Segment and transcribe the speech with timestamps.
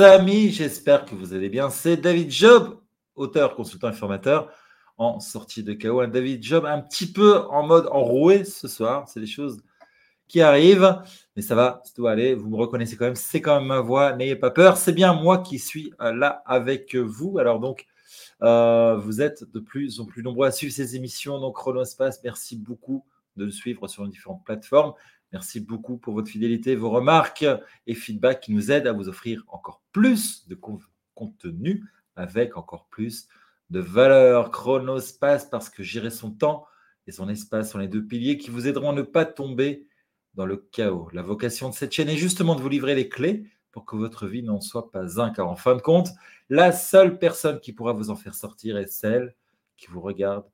[0.00, 1.70] amis, j'espère que vous allez bien.
[1.70, 2.80] C'est David Job,
[3.14, 4.50] auteur, consultant et formateur
[4.96, 6.06] en sortie de chaos.
[6.06, 9.08] David Job un petit peu en mode enroué ce soir.
[9.08, 9.62] C'est des choses
[10.28, 11.02] qui arrivent,
[11.36, 12.34] mais ça va, ça doit aller.
[12.34, 14.14] Vous me reconnaissez quand même, c'est quand même ma voix.
[14.14, 17.38] N'ayez pas peur, c'est bien moi qui suis euh, là avec vous.
[17.38, 17.86] Alors donc,
[18.42, 21.38] euh, vous êtes de plus en plus nombreux à suivre ces émissions.
[21.40, 23.04] Donc, Chronospace, merci beaucoup
[23.36, 24.94] de nous suivre sur différentes plateformes.
[25.32, 27.46] Merci beaucoup pour votre fidélité, vos remarques
[27.86, 30.56] et feedbacks qui nous aident à vous offrir encore plus de
[31.14, 31.84] contenu
[32.16, 33.26] avec encore plus
[33.70, 34.50] de valeur.
[34.50, 36.66] Chronospace, parce que gérer son temps
[37.06, 39.86] et son espace sont les deux piliers qui vous aideront à ne pas tomber
[40.34, 41.08] dans le chaos.
[41.12, 44.26] La vocation de cette chaîne est justement de vous livrer les clés pour que votre
[44.26, 46.08] vie n'en soit pas un, car en fin de compte,
[46.48, 49.34] la seule personne qui pourra vous en faire sortir est celle
[49.76, 50.44] qui vous regarde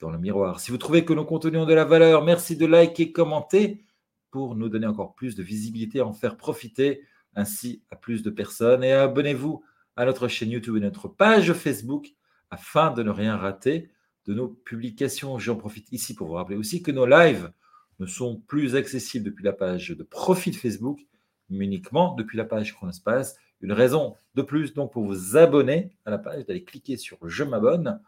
[0.00, 0.60] dans le miroir.
[0.60, 3.82] Si vous trouvez que nos contenus ont de la valeur, merci de liker, commenter
[4.30, 7.02] pour nous donner encore plus de visibilité, en faire profiter
[7.34, 8.84] ainsi à plus de personnes.
[8.84, 9.62] Et abonnez-vous
[9.96, 12.14] à notre chaîne YouTube et notre page Facebook
[12.50, 13.90] afin de ne rien rater
[14.26, 15.38] de nos publications.
[15.38, 17.52] J'en profite ici pour vous rappeler aussi que nos lives
[17.98, 21.00] ne sont plus accessibles depuis la page de profil Facebook,
[21.48, 23.36] mais uniquement depuis la page Chronospace.
[23.60, 27.42] Une raison de plus donc pour vous abonner à la page, d'aller cliquer sur Je
[27.42, 28.00] m'abonne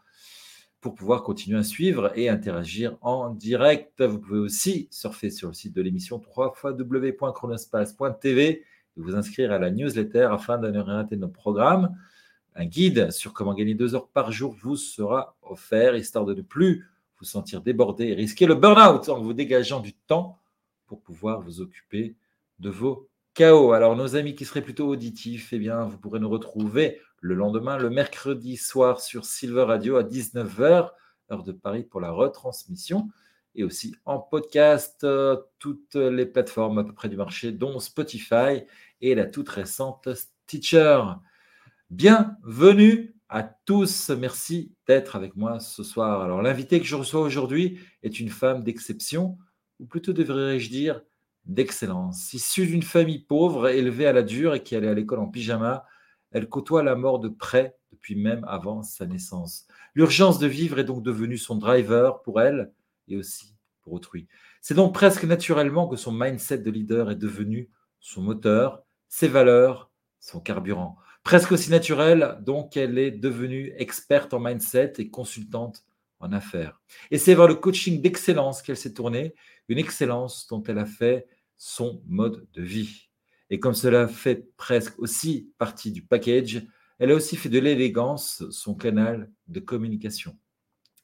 [0.81, 4.01] pour pouvoir continuer à suivre et interagir en direct.
[4.01, 8.65] Vous pouvez aussi surfer sur le site de l'émission www.chronospace.tv et
[8.97, 11.95] vous inscrire à la newsletter afin de ne rien rater nos programmes.
[12.55, 16.41] Un guide sur comment gagner deux heures par jour vous sera offert, histoire de ne
[16.41, 16.87] plus
[17.19, 20.39] vous sentir débordé et risquer le burn-out en vous dégageant du temps
[20.87, 22.15] pour pouvoir vous occuper
[22.59, 23.71] de vos chaos.
[23.73, 27.77] Alors, nos amis qui seraient plutôt auditifs, eh bien, vous pourrez nous retrouver le lendemain,
[27.77, 30.91] le mercredi soir sur Silver Radio à 19h,
[31.31, 33.09] heure de Paris pour la retransmission,
[33.55, 38.63] et aussi en podcast, euh, toutes les plateformes à peu près du marché, dont Spotify
[39.01, 41.01] et la toute récente Stitcher.
[41.89, 44.09] Bienvenue à tous.
[44.09, 46.21] Merci d'être avec moi ce soir.
[46.21, 49.37] Alors, l'invité que je reçois aujourd'hui est une femme d'exception,
[49.79, 51.01] ou plutôt devrais-je dire
[51.45, 52.33] d'excellence.
[52.33, 55.85] Issue d'une famille pauvre, élevée à la dure et qui allait à l'école en pyjama,
[56.31, 59.67] elle côtoie la mort de près depuis même avant sa naissance.
[59.95, 62.71] L'urgence de vivre est donc devenue son driver pour elle
[63.07, 64.27] et aussi pour autrui.
[64.61, 67.69] C'est donc presque naturellement que son mindset de leader est devenu
[67.99, 70.97] son moteur, ses valeurs, son carburant.
[71.23, 75.83] Presque aussi naturel, donc, qu'elle est devenue experte en mindset et consultante
[76.19, 76.79] en affaires.
[77.09, 79.35] Et c'est vers le coaching d'excellence qu'elle s'est tournée,
[79.71, 81.27] une excellence dont elle a fait
[81.57, 83.09] son mode de vie.
[83.49, 86.63] Et comme cela fait presque aussi partie du package,
[86.99, 90.37] elle a aussi fait de l'élégance son canal de communication.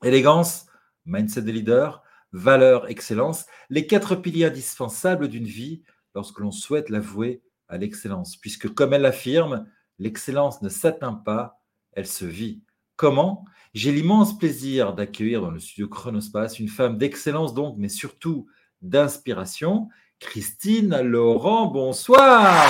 [0.04, 0.66] Élégance,
[1.06, 7.42] mindset de leader, valeur, excellence, les quatre piliers indispensables d'une vie lorsque l'on souhaite l'avouer
[7.70, 8.36] à l'excellence.
[8.36, 9.66] Puisque comme elle l'affirme,
[9.98, 11.62] l'excellence ne s'atteint pas,
[11.94, 12.64] elle se vit.
[12.96, 13.46] Comment?
[13.74, 18.48] J'ai l'immense plaisir d'accueillir dans le studio Chronospace une femme d'excellence donc, mais surtout
[18.82, 19.90] d'inspiration,
[20.20, 22.66] Christine Laurent, bonsoir.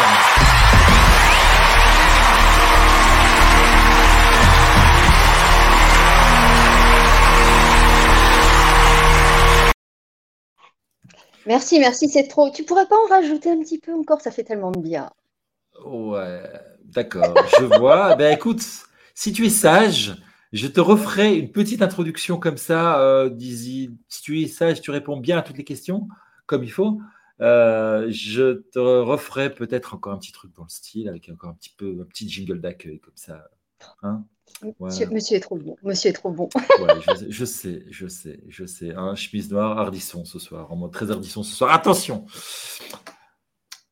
[11.48, 12.52] Merci, merci, c'est trop.
[12.52, 15.10] Tu pourrais pas en rajouter un petit peu encore, ça fait tellement de bien.
[15.86, 16.44] Ouais,
[16.84, 18.16] d'accord, je vois.
[18.16, 18.62] ben écoute,
[19.16, 20.18] si tu es sage,
[20.58, 25.18] je te referai une petite introduction comme ça, euh, Si tu es sage, tu réponds
[25.18, 26.08] bien à toutes les questions
[26.46, 27.00] comme il faut.
[27.40, 31.54] Euh, je te referai peut-être encore un petit truc dans le style, avec encore un
[31.54, 33.50] petit peu un petit jingle d'accueil comme ça.
[34.02, 34.24] Hein
[34.80, 35.78] monsieur, est trop bon.
[35.84, 36.50] Monsieur est trop bon.
[37.30, 38.96] je, sais, je sais, je sais.
[38.96, 41.72] Un chemise noire, hardisson ce soir, en mode très hardisson ce soir.
[41.72, 42.26] Attention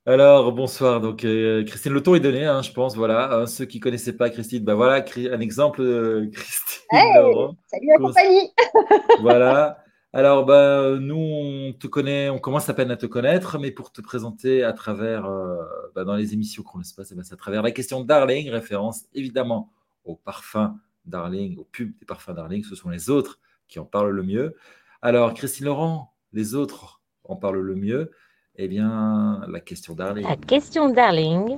[0.05, 1.01] alors, bonsoir.
[1.01, 2.95] Donc, euh, Christine, le ton est donné, hein, je pense.
[2.95, 3.33] Voilà.
[3.33, 6.85] Hein, ceux qui ne connaissaient pas Christine, ben voilà, un exemple de Christine.
[6.91, 8.51] salut la compagnie.
[9.21, 9.79] voilà.
[10.13, 13.91] Alors, bah, nous, on te connaît, on commence à peine à te connaître, mais pour
[13.91, 15.57] te présenter à travers, euh,
[15.93, 19.73] bah, dans les émissions Chronospace, ben, c'est à travers la question Darling, référence évidemment
[20.05, 24.11] au parfum Darling, au pub des parfums Darling, ce sont les autres qui en parlent
[24.11, 24.55] le mieux.
[25.01, 28.11] Alors, Christine Laurent, les autres en parlent le mieux.
[28.57, 30.25] Eh bien, la question Darling.
[30.25, 31.57] La question Darling.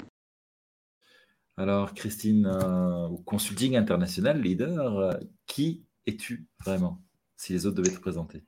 [1.56, 5.14] Alors, Christine, euh, au Consulting International Leader, euh,
[5.46, 7.00] qui es-tu vraiment
[7.36, 8.44] si les autres devaient te présenter?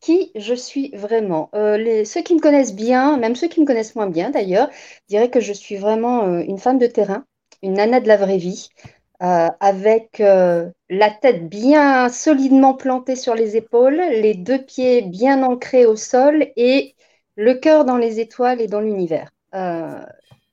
[0.00, 1.50] Qui je suis vraiment?
[1.54, 4.70] Euh, les, Ceux qui me connaissent bien, même ceux qui me connaissent moins bien d'ailleurs,
[5.08, 7.24] diraient que je suis vraiment euh, une femme de terrain,
[7.62, 8.70] une nana de la vraie vie,
[9.22, 15.84] euh, avec la tête bien solidement plantée sur les épaules, les deux pieds bien ancrés
[15.84, 16.94] au sol et
[17.36, 19.30] le cœur dans les étoiles et dans l'univers.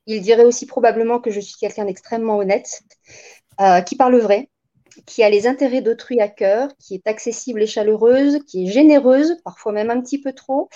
[0.07, 2.81] Il dirait aussi probablement que je suis quelqu'un d'extrêmement honnête,
[3.59, 4.50] euh, qui parle vrai,
[5.06, 9.35] qui a les intérêts d'autrui à cœur, qui est accessible et chaleureuse, qui est généreuse,
[9.44, 10.69] parfois même un petit peu trop,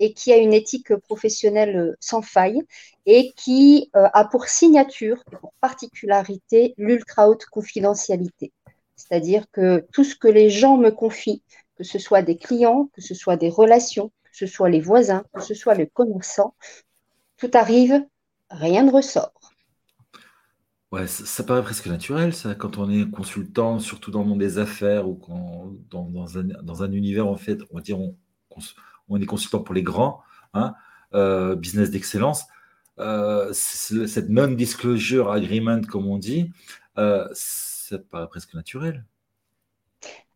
[0.00, 2.60] et qui a une éthique professionnelle euh, sans faille,
[3.06, 8.52] et qui euh, a pour signature et pour particularité l'ultra haute confidentialité.
[8.96, 11.42] C'est-à-dire que tout ce que les gens me confient,
[11.76, 15.40] que ce soit des clients, que ce soit des relations, ce soit les voisins, que
[15.40, 16.54] ce soit les commerçants,
[17.36, 18.04] tout arrive,
[18.50, 19.32] rien ne ressort.
[20.90, 24.58] Ouais, ça, paraît presque naturel, ça, quand on est consultant, surtout dans le monde des
[24.58, 27.98] affaires ou quand, dans, un, univers, en fait, on va dire,
[29.08, 30.22] on, est consultant pour les grands,
[30.52, 30.74] hein,
[31.14, 32.44] euh, business d'excellence.
[33.00, 36.52] Euh, cette non-disclosure agreement, comme on dit,
[36.98, 39.04] euh, ça paraît presque naturel.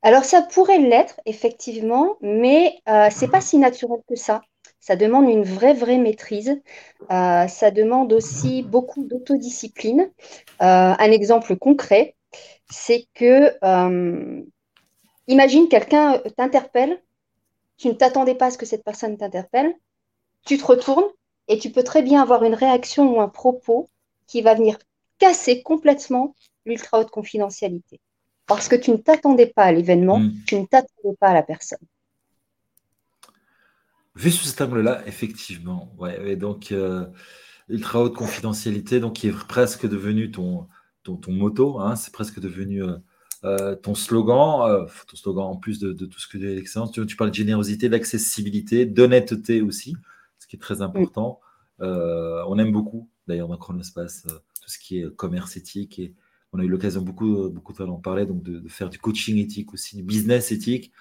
[0.03, 4.43] Alors, ça pourrait l'être, effectivement, mais ce n'est pas si naturel que ça.
[4.81, 6.63] Ça demande une vraie, vraie maîtrise.
[7.11, 10.11] Euh, ça demande aussi beaucoup d'autodiscipline.
[10.63, 12.17] Euh, un exemple concret,
[12.71, 14.43] c'est que, euh,
[15.27, 17.03] imagine quelqu'un t'interpelle,
[17.77, 19.75] tu ne t'attendais pas à ce que cette personne t'interpelle,
[20.47, 21.11] tu te retournes
[21.49, 23.89] et tu peux très bien avoir une réaction ou un propos
[24.27, 24.79] qui va venir
[25.19, 26.35] casser complètement
[26.65, 28.01] l'ultra haute confidentialité.
[28.49, 30.33] Parce que tu ne t'attendais pas à l'événement, mm.
[30.47, 31.79] tu ne t'attendais pas à la personne.
[34.17, 35.95] Vu sous cet angle-là, effectivement.
[35.97, 37.07] Ouais, donc, euh,
[37.69, 40.67] ultra haute confidentialité, donc qui est presque devenu ton,
[41.05, 42.97] ton, moto, hein, c'est presque devenu euh,
[43.45, 46.91] euh, ton slogan, ton slogan en plus de, tout ce que de l'excellence.
[46.91, 49.95] Tu, parles de générosité, d'accessibilité, d'honnêteté aussi,
[50.41, 51.39] ce qui est très important.
[51.79, 56.15] on aime beaucoup, d'ailleurs, dans Chronospace, tout ce qui est commerce éthique et
[56.53, 59.73] on a eu l'occasion beaucoup, beaucoup d'en parler, donc de, de, faire du coaching éthique
[59.75, 60.93] aussi, du business éthique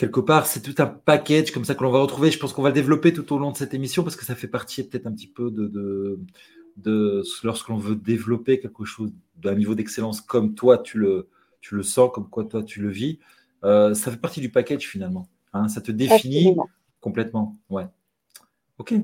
[0.00, 2.30] quelque part, c'est tout un package comme ça que l'on va retrouver.
[2.30, 4.34] Je pense qu'on va le développer tout au long de cette émission parce que ça
[4.34, 6.18] fait partie peut-être un petit peu de,
[6.78, 11.28] de, lorsque l'on veut développer quelque chose d'un niveau d'excellence comme toi tu le,
[11.60, 13.18] tu le sens, comme quoi toi tu le vis.
[13.62, 15.28] Euh, ça fait partie du package finalement.
[15.52, 15.68] Hein.
[15.68, 16.56] ça te définit
[17.00, 17.58] complètement.
[17.68, 17.86] Ouais.
[18.78, 18.94] Ok.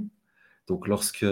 [0.66, 1.26] Donc lorsque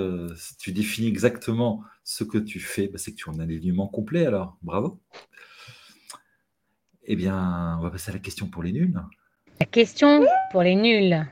[0.59, 4.27] tu définis exactement ce que tu fais, bah, c'est que tu en as l'alignement complet
[4.27, 4.57] alors.
[4.63, 5.01] Bravo.
[7.05, 8.95] Eh bien, on va passer à la question pour les nuls.
[9.61, 11.27] La question pour les nuls.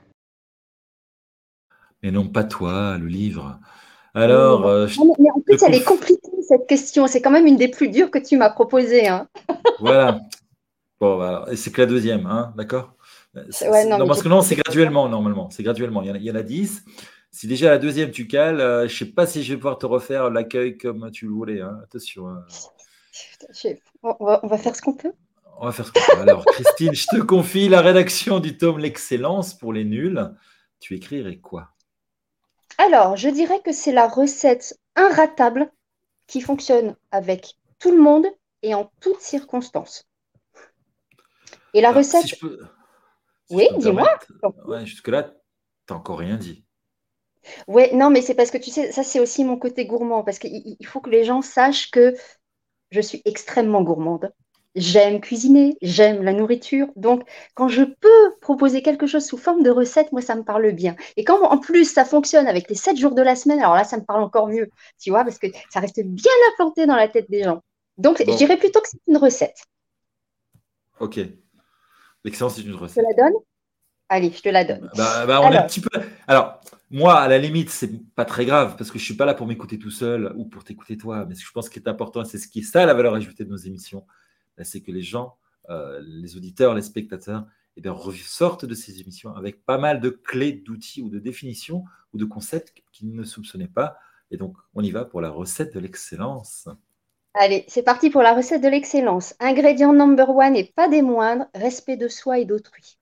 [2.03, 3.61] Mais non, pas toi, le livre.
[4.15, 4.67] Alors.
[4.67, 4.87] Euh,
[5.19, 7.07] mais en plus, elle est compliquée, cette question.
[7.07, 9.09] C'est quand même une des plus dures que tu m'as proposées.
[9.09, 9.29] Hein.
[9.79, 10.21] voilà.
[11.01, 12.95] Bon, et c'est que la deuxième, hein, d'accord?
[13.35, 15.49] Non, parce que non, c'est graduellement, normalement.
[15.51, 16.03] C'est graduellement.
[16.03, 16.85] Il y, en a, il y en a 10.
[17.33, 19.79] Si déjà la deuxième, tu cales, euh, je ne sais pas si je vais pouvoir
[19.79, 21.63] te refaire l'accueil comme tu le voulais.
[21.63, 21.81] Hein.
[21.83, 22.29] Attention.
[22.29, 22.45] Hein.
[24.03, 25.13] on va faire ce qu'on peut.
[25.59, 29.55] On va faire ce qu'on Alors, Christine, je te confie la rédaction du tome L'excellence
[29.55, 30.35] pour les nuls.
[30.79, 31.71] Tu écrirais quoi?
[32.79, 35.71] Alors, je dirais que c'est la recette inratable
[36.27, 38.27] qui fonctionne avec tout le monde
[38.63, 40.07] et en toutes circonstances.
[41.75, 42.39] Et la recette.
[43.51, 44.19] oui, dis-moi.
[44.67, 45.31] Ouais, Jusque-là, tu
[45.91, 46.65] n'as encore rien dit.
[47.69, 50.39] Oui, non, mais c'est parce que tu sais, ça c'est aussi mon côté gourmand, parce
[50.39, 52.15] qu'il faut que les gens sachent que
[52.91, 54.33] je suis extrêmement gourmande
[54.75, 56.89] j'aime cuisiner, j'aime la nourriture.
[56.97, 60.73] Donc, quand je peux proposer quelque chose sous forme de recette, moi, ça me parle
[60.73, 60.97] bien.
[61.17, 63.85] Et quand en plus ça fonctionne avec les 7 jours de la semaine, alors là,
[63.85, 67.09] ça me parle encore mieux, tu vois, parce que ça reste bien implanté dans la
[67.09, 67.63] tête des gens.
[67.99, 69.59] Donc, je dirais plutôt que c'est une recette.
[71.01, 71.21] Ok.
[72.25, 73.05] L'excellence, c'est une recette.
[73.05, 73.39] Je la donne
[74.15, 74.91] Allez, je te la donne.
[74.95, 75.89] Bah, bah, on alors, un petit peu...
[76.27, 79.33] alors, moi, à la limite, c'est pas très grave parce que je suis pas là
[79.33, 81.25] pour m'écouter tout seul ou pour t'écouter toi.
[81.27, 83.51] Mais je pense qu'il est important, c'est ce qui est ça la valeur ajoutée de
[83.51, 84.05] nos émissions
[84.57, 85.37] ben, c'est que les gens,
[85.71, 90.11] euh, les auditeurs, les spectateurs, eh bien, ressortent de ces émissions avec pas mal de
[90.11, 93.97] clés, d'outils ou de définitions ou de concepts qu'ils ne soupçonnaient pas.
[94.31, 96.69] Et donc, on y va pour la recette de l'excellence.
[97.35, 99.35] Allez, c'est parti pour la recette de l'excellence.
[99.41, 102.99] Ingrédient number one et pas des moindres, respect de soi et d'autrui.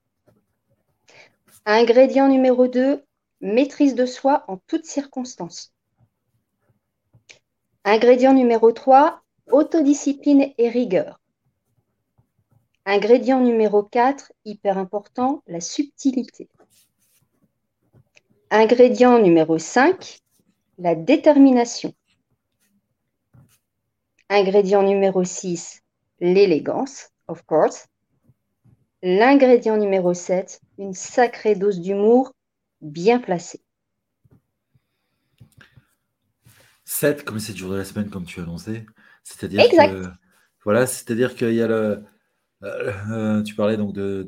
[1.65, 3.03] Ingrédient numéro 2,
[3.39, 5.71] maîtrise de soi en toutes circonstances.
[7.83, 11.19] Ingrédient numéro 3, autodiscipline et rigueur.
[12.85, 16.49] Ingrédient numéro 4, hyper important, la subtilité.
[18.49, 20.19] Ingrédient numéro 5,
[20.79, 21.93] la détermination.
[24.29, 25.83] Ingrédient numéro 6,
[26.19, 27.85] l'élégance, of course.
[29.03, 32.33] L'ingrédient numéro 7, une sacrée dose d'humour
[32.81, 33.61] bien placée.
[36.85, 38.85] 7 comme c'est le jour de la semaine, comme tu as annoncé.
[39.23, 40.07] C'est-à-dire que
[40.63, 42.03] voilà, c'est-à-dire qu'il y a le,
[42.63, 44.25] euh, euh, tu parlais donc de,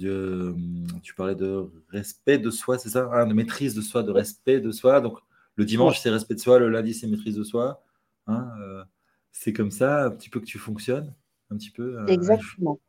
[1.04, 4.60] tu parlais de respect de soi, c'est ça hein, De maîtrise de soi, de respect
[4.60, 5.02] de soi.
[5.02, 5.20] Donc,
[5.56, 7.84] Le dimanche, c'est respect de soi, le lundi, c'est maîtrise de soi.
[8.28, 8.84] Hein, euh,
[9.32, 11.14] c'est comme ça, un petit peu que tu fonctionnes,
[11.52, 12.00] un petit peu.
[12.00, 12.80] Euh, Exactement.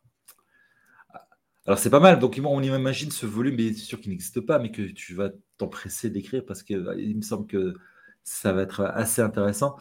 [1.66, 4.59] Alors c'est pas mal, donc on imagine ce volume, mais c'est sûr qu'il n'existe pas,
[4.59, 7.75] mais que tu vas t'empresser d'écrire parce qu'il me semble que
[8.23, 9.76] ça va être assez intéressant.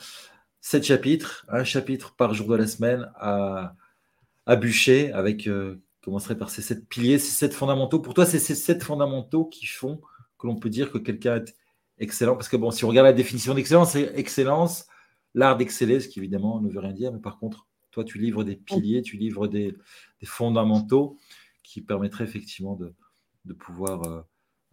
[0.62, 3.76] Sept chapitres, un chapitre par jour de la semaine à,
[4.46, 8.00] à bûcher avec, euh, commencerait par ces sept piliers, ces sept fondamentaux.
[8.00, 10.02] Pour toi, c'est ces sept fondamentaux qui font
[10.38, 11.56] que l'on peut dire que quelqu'un est
[11.98, 12.36] excellent.
[12.36, 14.88] Parce que bon, si on regarde la définition d'excellence, c'est excellence,
[15.34, 18.44] l'art d'exceller, ce qui évidemment ne veut rien dire, mais par contre, toi, tu livres
[18.44, 19.76] des piliers, tu livres des,
[20.24, 21.18] fondamentaux
[21.74, 22.94] qui permettraient effectivement de,
[23.46, 24.22] de pouvoir euh,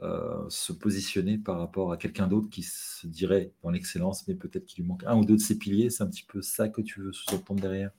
[0.03, 4.67] euh, se positionner par rapport à quelqu'un d'autre qui se dirait dans l'excellence, mais peut-être
[4.67, 5.89] qu'il lui manque un ou deux de ses piliers.
[5.89, 7.91] C'est un petit peu ça que tu veux sous-entendre derrière?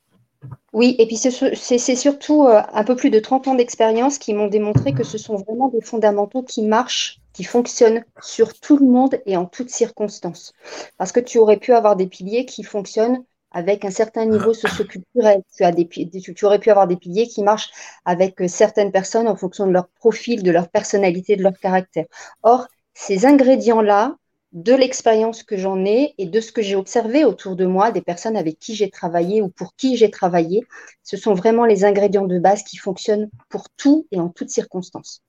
[0.71, 4.47] Oui, et puis c'est surtout euh, un peu plus de 30 ans d'expérience qui m'ont
[4.47, 9.19] démontré que ce sont vraiment des fondamentaux qui marchent, qui fonctionnent sur tout le monde
[9.25, 10.53] et en toutes circonstances.
[10.99, 15.41] Parce que tu aurais pu avoir des piliers qui fonctionnent avec un certain niveau socioculturel.
[15.55, 17.71] Tu, as des, tu aurais pu avoir des piliers qui marchent
[18.05, 22.05] avec euh, certaines personnes en fonction de leur profil, de leur personnalité, de leur caractère.
[22.43, 24.15] Or, ces ingrédients-là,
[24.51, 28.01] de l'expérience que j'en ai et de ce que j'ai observé autour de moi, des
[28.01, 30.65] personnes avec qui j'ai travaillé ou pour qui j'ai travaillé,
[31.03, 35.21] ce sont vraiment les ingrédients de base qui fonctionnent pour tout et en toutes circonstances.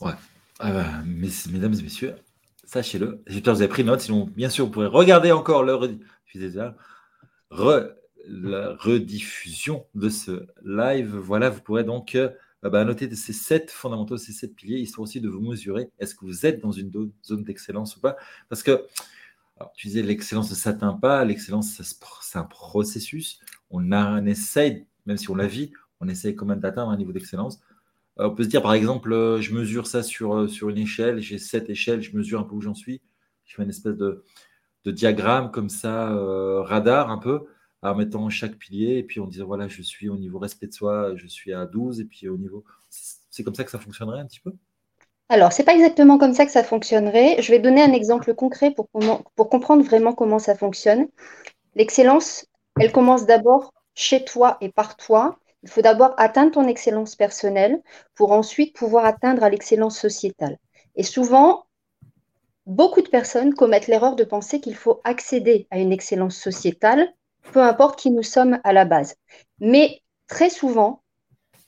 [0.00, 0.12] Ouais.
[0.58, 2.14] Ah bah, mesdames et messieurs,
[2.64, 3.22] sachez-le.
[3.26, 4.00] J'espère que vous avez pris note.
[4.00, 5.98] Sinon, bien sûr, vous pourrez regarder encore le,
[8.28, 11.16] la rediffusion de ce live.
[11.16, 12.30] Voilà, vous pourrez donc euh,
[12.62, 15.90] bah, noter ces sept fondamentaux, ces sept piliers, histoire aussi de vous mesurer.
[15.98, 16.90] Est-ce que vous êtes dans une
[17.24, 18.16] zone d'excellence ou pas
[18.48, 18.86] Parce que,
[19.74, 21.24] tu disais, l'excellence ne s'atteint pas.
[21.24, 21.80] L'excellence,
[22.20, 23.40] c'est un processus.
[23.70, 27.12] On, a, essaye, même si on la vit, on essaye quand même d'atteindre un niveau
[27.12, 27.60] d'excellence.
[28.18, 31.20] Euh, on peut se dire, par exemple, euh, je mesure ça sur, sur une échelle,
[31.20, 33.00] j'ai sept échelles, je mesure un peu où j'en suis.
[33.44, 34.24] Je fais une espèce de,
[34.86, 37.46] de diagramme comme ça, euh, radar un peu,
[37.82, 40.72] en mettant chaque pilier, et puis on disait, voilà, je suis au niveau respect de
[40.72, 42.64] soi, je suis à 12, et puis au niveau...
[42.88, 44.52] C'est comme ça que ça fonctionnerait un petit peu?
[45.28, 47.42] Alors, ce n'est pas exactement comme ça que ça fonctionnerait.
[47.42, 48.88] Je vais donner un exemple concret pour,
[49.34, 51.08] pour comprendre vraiment comment ça fonctionne.
[51.74, 52.46] L'excellence,
[52.80, 55.38] elle commence d'abord chez toi et par toi.
[55.64, 57.82] Il faut d'abord atteindre ton excellence personnelle
[58.14, 60.58] pour ensuite pouvoir atteindre à l'excellence sociétale.
[60.94, 61.65] Et souvent,
[62.66, 67.12] Beaucoup de personnes commettent l'erreur de penser qu'il faut accéder à une excellence sociétale,
[67.52, 69.14] peu importe qui nous sommes à la base.
[69.60, 71.02] Mais très souvent,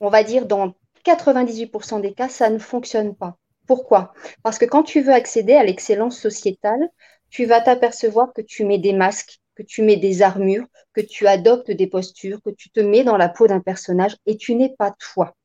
[0.00, 0.74] on va dire dans
[1.04, 3.38] 98% des cas, ça ne fonctionne pas.
[3.68, 4.12] Pourquoi?
[4.42, 6.90] Parce que quand tu veux accéder à l'excellence sociétale,
[7.30, 11.28] tu vas t'apercevoir que tu mets des masques, que tu mets des armures, que tu
[11.28, 14.74] adoptes des postures, que tu te mets dans la peau d'un personnage et tu n'es
[14.76, 15.36] pas toi.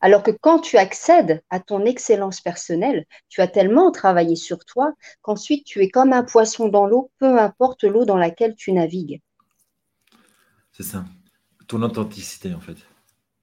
[0.00, 4.92] Alors que quand tu accèdes à ton excellence personnelle, tu as tellement travaillé sur toi
[5.22, 9.20] qu'ensuite tu es comme un poisson dans l'eau, peu importe l'eau dans laquelle tu navigues.
[10.72, 11.04] C'est ça.
[11.66, 12.76] Ton authenticité, en fait.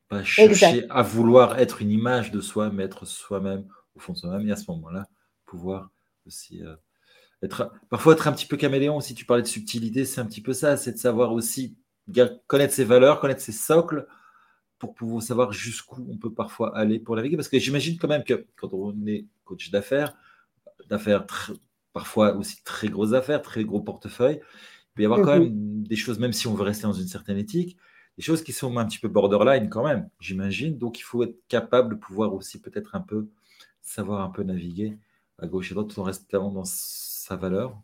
[0.10, 4.18] Pas chercher à vouloir être une image de soi, mais être soi-même, au fond de
[4.18, 5.06] soi-même, et à ce moment-là,
[5.46, 5.92] pouvoir
[6.26, 6.76] aussi euh,
[7.44, 7.72] être.
[7.90, 10.54] Parfois, être un petit peu caméléon, si tu parlais de subtilité, c'est un petit peu
[10.54, 11.78] ça, c'est de savoir aussi
[12.48, 14.08] connaître ses valeurs, connaître ses socles,
[14.80, 17.36] pour pouvoir savoir jusqu'où on peut parfois aller pour naviguer.
[17.36, 20.16] Parce que j'imagine quand même que quand on est coach d'affaires,
[20.90, 21.26] d'affaires
[21.94, 25.44] parfois aussi très grosses affaires, très gros portefeuille, il peut y avoir quand mhm.
[25.44, 27.78] même des choses, même si on veut rester dans une certaine éthique,
[28.18, 30.78] des choses qui sont un petit peu borderline quand même, j'imagine.
[30.78, 33.28] Donc il faut être capable de pouvoir aussi peut-être un peu
[33.82, 34.98] savoir un peu naviguer
[35.40, 37.80] à gauche et à droite tout en restant dans sa valeur.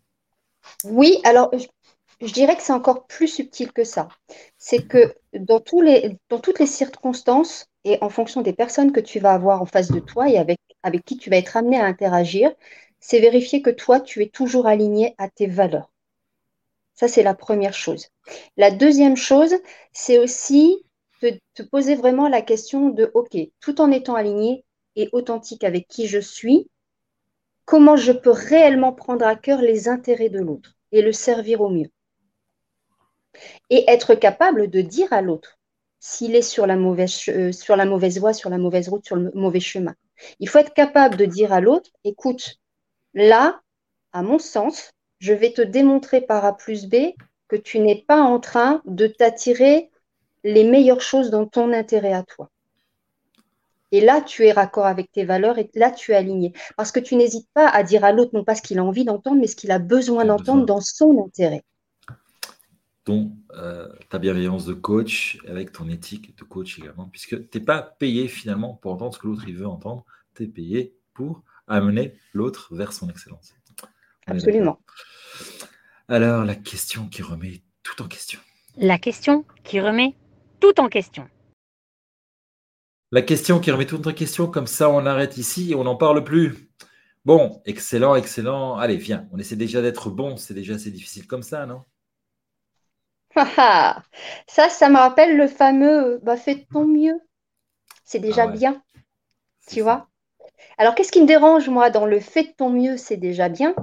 [0.83, 1.65] Oui, alors je
[2.31, 4.07] dirais que c'est encore plus subtil que ça.
[4.57, 9.61] C'est que dans toutes les circonstances et en fonction des personnes que tu vas avoir
[9.61, 12.53] en face de toi et avec, avec qui tu vas être amené à interagir,
[12.99, 15.91] c'est vérifier que toi, tu es toujours aligné à tes valeurs.
[16.93, 18.07] Ça, c'est la première chose.
[18.55, 19.55] La deuxième chose,
[19.91, 20.85] c'est aussi
[21.21, 24.63] de te poser vraiment la question de, OK, tout en étant aligné
[24.95, 26.69] et authentique avec qui je suis,
[27.65, 31.69] comment je peux réellement prendre à cœur les intérêts de l'autre et le servir au
[31.69, 31.89] mieux?
[33.69, 35.57] Et être capable de dire à l'autre
[35.99, 39.15] s'il est sur la, mauvaise, euh, sur la mauvaise voie, sur la mauvaise route, sur
[39.15, 39.95] le mauvais chemin.
[40.39, 42.59] Il faut être capable de dire à l'autre, écoute,
[43.13, 43.61] là,
[44.11, 47.13] à mon sens, je vais te démontrer par A plus B
[47.47, 49.89] que tu n'es pas en train de t'attirer
[50.43, 52.49] les meilleures choses dans ton intérêt à toi.
[53.93, 56.51] Et là, tu es raccord avec tes valeurs et là, tu es aligné.
[56.75, 59.05] Parce que tu n'hésites pas à dire à l'autre non pas ce qu'il a envie
[59.05, 61.63] d'entendre, mais ce qu'il a besoin d'entendre dans son intérêt
[63.03, 67.65] ton, euh, ta bienveillance de coach, avec ton éthique de coach également, puisque tu n'es
[67.65, 70.05] pas payé finalement pour entendre ce que l'autre il veut entendre,
[70.35, 73.53] tu es payé pour amener l'autre vers son excellence.
[74.25, 74.79] Absolument.
[76.07, 78.39] Alors, la question qui remet tout en question.
[78.77, 80.15] La question qui remet
[80.59, 81.27] tout en question.
[83.11, 85.95] La question qui remet tout en question, comme ça on arrête ici et on n'en
[85.95, 86.69] parle plus.
[87.25, 88.77] Bon, excellent, excellent.
[88.77, 91.83] Allez, viens, on essaie déjà d'être bon, c'est déjà assez difficile comme ça, non?
[93.35, 97.19] Ça, ça me rappelle le fameux bah, fais ton mieux.
[98.03, 98.83] C'est déjà ah bien.
[99.67, 100.07] Tu vois.
[100.77, 103.75] Alors, qu'est-ce qui me dérange, moi, dans le fait de ton mieux, c'est déjà bien,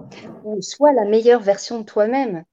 [0.45, 2.45] ou soit la meilleure version de toi-même.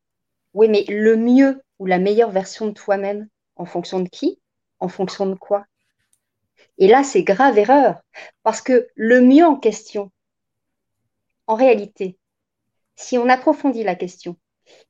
[0.54, 4.40] Oui, mais le mieux ou la meilleure version de toi-même, en fonction de qui
[4.80, 5.66] En fonction de quoi?
[6.78, 8.02] Et là, c'est grave erreur,
[8.44, 10.12] parce que le mieux en question,
[11.48, 12.18] en réalité,
[12.96, 14.36] si on approfondit la question,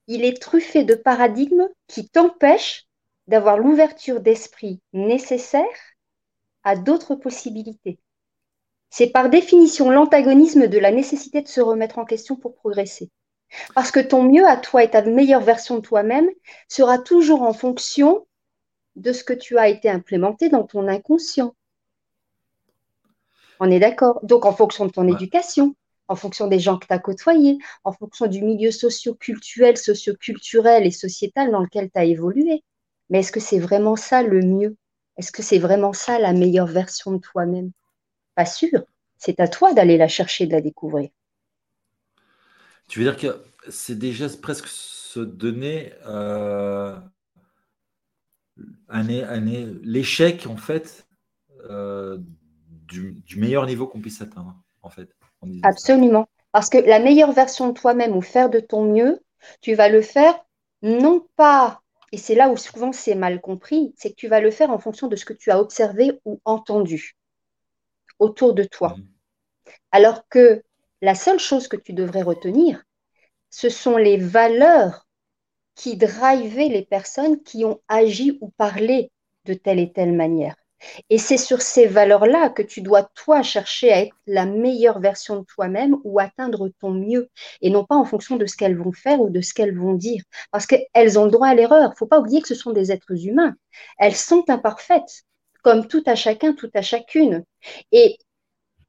[0.08, 2.88] il est truffé de paradigmes qui t'empêchent
[3.28, 5.66] d'avoir l'ouverture d'esprit nécessaire
[6.64, 8.00] à d'autres possibilités.
[8.90, 13.10] C'est par définition l'antagonisme de la nécessité de se remettre en question pour progresser.
[13.76, 16.30] Parce que ton mieux à toi et ta meilleure version de toi-même
[16.68, 18.26] sera toujours en fonction
[18.96, 21.54] de ce que tu as été implémenté dans ton inconscient.
[23.60, 25.76] On est d'accord Donc en fonction de ton éducation,
[26.08, 30.92] en fonction des gens que tu as côtoyés, en fonction du milieu socio-culturel, socio-culturel et
[30.92, 32.64] sociétal dans lequel tu as évolué.
[33.10, 34.78] Mais est-ce que c'est vraiment ça le mieux?
[35.18, 37.72] Est-ce que c'est vraiment ça la meilleure version de toi-même?
[38.36, 38.84] Pas sûr.
[39.18, 41.10] C'est à toi d'aller la chercher, de la découvrir.
[42.88, 46.96] Tu veux dire que c'est déjà presque se donner euh,
[49.84, 51.08] l'échec, en fait,
[51.70, 52.20] euh,
[52.88, 55.16] du, meilleur niveau qu'on puisse atteindre, en fait.
[55.64, 56.28] Absolument.
[56.52, 59.22] Parce que la meilleure version de toi-même ou faire de ton mieux,
[59.62, 60.34] tu vas le faire
[60.82, 64.52] non pas, et c'est là où souvent c'est mal compris, c'est que tu vas le
[64.52, 67.16] faire en fonction de ce que tu as observé ou entendu
[68.20, 68.96] autour de toi.
[68.98, 69.08] Mmh.
[69.92, 70.64] Alors que
[71.02, 72.84] la seule chose que tu devrais retenir,
[73.50, 75.08] ce sont les valeurs
[75.76, 79.12] qui drivaient les personnes qui ont agi ou parlé
[79.46, 80.56] de telle et telle manière.
[81.10, 85.38] Et c'est sur ces valeurs-là que tu dois, toi, chercher à être la meilleure version
[85.38, 87.30] de toi-même ou atteindre ton mieux,
[87.62, 89.94] et non pas en fonction de ce qu'elles vont faire ou de ce qu'elles vont
[89.94, 90.24] dire.
[90.52, 91.88] Parce qu'elles ont le droit à l'erreur.
[91.88, 93.56] Il ne faut pas oublier que ce sont des êtres humains.
[93.98, 95.24] Elles sont imparfaites,
[95.64, 97.44] comme tout à chacun, tout à chacune.
[97.92, 98.18] Et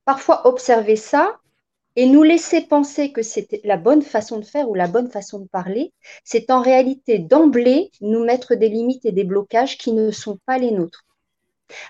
[0.05, 1.38] parfois, observer ça
[1.96, 5.40] et nous laisser penser que c'est la bonne façon de faire ou la bonne façon
[5.40, 10.12] de parler, c'est en réalité d'emblée nous mettre des limites et des blocages qui ne
[10.12, 11.08] sont pas les nôtres.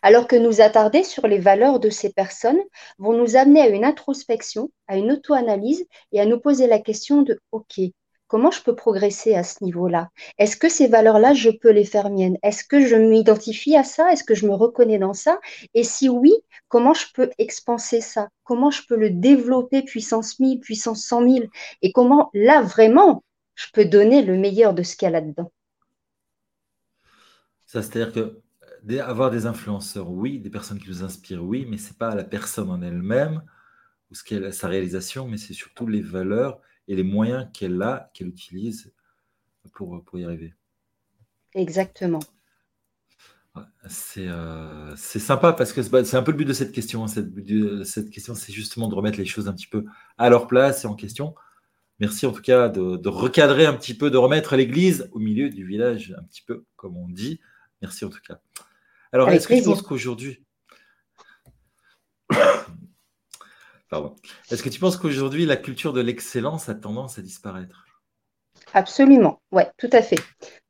[0.03, 2.61] Alors que nous attarder sur les valeurs de ces personnes
[2.99, 7.23] vont nous amener à une introspection, à une auto-analyse et à nous poser la question
[7.23, 7.81] de OK,
[8.29, 10.11] comment je peux progresser à ce niveau-là?
[10.39, 12.37] Est-ce que ces valeurs-là, je peux les faire miennes?
[12.43, 14.13] Est-ce que je m'identifie à ça?
[14.13, 15.41] Est-ce que je me reconnais dans ça?
[15.75, 16.35] Et si oui,
[16.69, 18.29] comment je peux expanser ça?
[18.45, 21.47] Comment je peux le développer puissance 1000, puissance 100 000
[21.83, 25.51] Et comment, là, vraiment, je peux donner le meilleur de ce qu'il y a là-dedans?
[27.67, 28.41] Ça, c'est-à-dire que
[29.01, 32.71] avoir des influenceurs, oui, des personnes qui nous inspirent, oui, mais c'est pas la personne
[32.71, 33.43] en elle-même
[34.11, 38.11] ou ce qu'elle sa réalisation, mais c'est surtout les valeurs et les moyens qu'elle a,
[38.15, 38.93] qu'elle utilise
[39.73, 40.55] pour, pour y arriver.
[41.55, 42.21] Exactement.
[44.19, 47.05] Euh, c'est sympa parce que c'est un peu le but de cette question.
[47.05, 47.09] Hein.
[47.09, 47.33] Cette,
[47.85, 49.85] cette question, c'est justement de remettre les choses un petit peu
[50.17, 51.35] à leur place et en question.
[51.99, 55.51] Merci en tout cas de, de recadrer un petit peu, de remettre l'église au milieu
[55.51, 57.41] du village, un petit peu comme on dit.
[57.83, 58.41] Merci en tout cas.
[59.13, 60.45] Alors, est-ce que tu penses qu'aujourd'hui.
[63.91, 64.15] Pardon.
[64.51, 67.87] Est-ce que tu penses qu'aujourd'hui, la culture de l'excellence a tendance à disparaître?
[68.75, 70.19] Absolument, oui, tout à fait.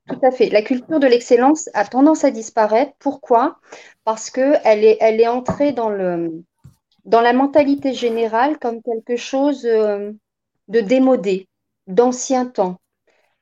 [0.07, 0.49] Tout à fait.
[0.49, 2.93] La culture de l'excellence a tendance à disparaître.
[2.99, 3.59] Pourquoi?
[4.05, 6.43] Parce qu'elle est, elle est entrée dans, le,
[7.05, 10.11] dans la mentalité générale comme quelque chose euh,
[10.67, 11.47] de démodé,
[11.87, 12.79] d'ancien temps,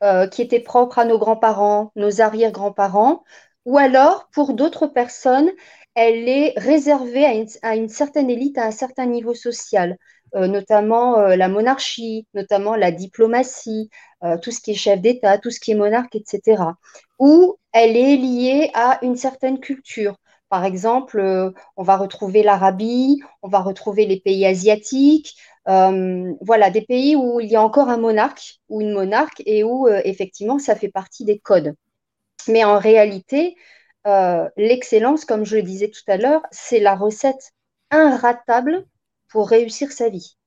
[0.04, 3.24] euh, qui était propre à nos grands-parents, nos arrière-grands-parents,
[3.68, 5.52] ou alors, pour d'autres personnes,
[5.94, 7.26] elle est réservée
[7.62, 9.98] à une, certaine élite, à un certain niveau social,
[10.36, 13.90] euh, notamment euh, la monarchie, notamment la diplomatie,
[14.24, 16.64] euh, tout ce qui est chef d'État, tout ce qui est monarque, etc.
[17.20, 20.16] Ou elle est liée à une certaine culture.
[20.48, 21.20] Par exemple,
[21.76, 27.50] on va retrouver l'Arabie, on va retrouver les pays asiatiques, voilà, des pays où il
[27.50, 31.40] y a encore un monarque ou une monarque et où effectivement ça fait partie des
[31.40, 31.76] codes.
[32.48, 33.56] Mais en réalité,
[34.06, 37.54] euh, l'excellence, comme je le disais tout à l'heure, c'est la recette
[37.92, 38.86] inratable
[39.30, 40.38] pour réussir sa vie,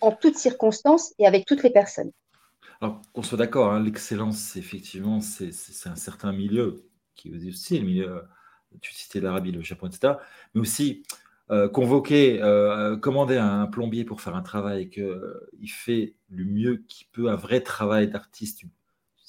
[0.00, 2.12] en toutes circonstances et avec toutes les personnes.
[2.80, 5.50] Alors, qu'on soit d'accord, hein, l'excellence, effectivement, c'est
[5.86, 8.22] un certain milieu qui est aussi le milieu,
[8.80, 10.14] tu citais l'Arabie, le Japon, etc.
[10.54, 11.02] Mais aussi,
[11.50, 16.84] euh, convoquer, euh, commander un plombier pour faire un travail et qu'il fait du mieux
[16.88, 18.64] qu'il peut, un vrai travail d'artiste,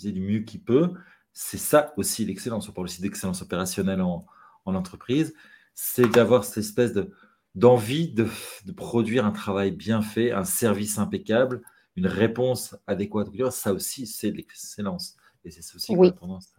[0.03, 0.93] du mieux qu'il peut,
[1.39, 2.67] c'est ça aussi l'excellence.
[2.67, 4.25] On parle aussi d'excellence opérationnelle en,
[4.65, 5.35] entreprise.
[5.75, 7.13] C'est d'avoir cette espèce de,
[7.53, 8.27] d'envie de,
[8.75, 11.61] produire un travail bien fait, un service impeccable,
[11.95, 13.29] une réponse adéquate.
[13.51, 15.15] Ça aussi, c'est l'excellence.
[15.45, 16.11] Et c'est aussi oui.
[16.11, 16.51] tendance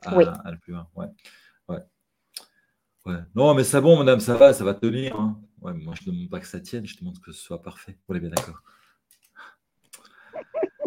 [0.00, 0.88] à, à, le plus loin.
[0.94, 1.08] Ouais.
[3.34, 5.20] Non, mais c'est bon, madame, ça va, ça va tenir.
[5.20, 5.38] Hein.
[5.60, 7.98] moi, je ne demande pas que ça tienne, je demande que ce soit parfait.
[8.08, 8.62] On est bien d'accord.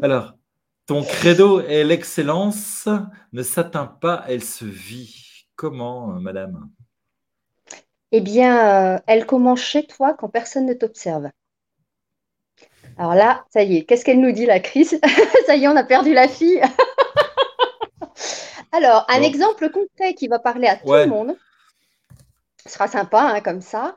[0.01, 0.35] Alors,
[0.91, 2.89] ton credo est l'excellence
[3.31, 5.45] ne s'atteint pas, elle se vit.
[5.55, 6.69] Comment, euh, madame?
[8.11, 11.29] Eh bien, euh, elle commence chez toi quand personne ne t'observe.
[12.97, 14.99] Alors là, ça y est, qu'est-ce qu'elle nous dit, la crise?
[15.47, 16.61] Ça y est, on a perdu la fille.
[18.73, 21.37] Alors, un exemple concret qui va parler à tout le monde.
[22.65, 23.95] Ce sera sympa, hein, comme ça.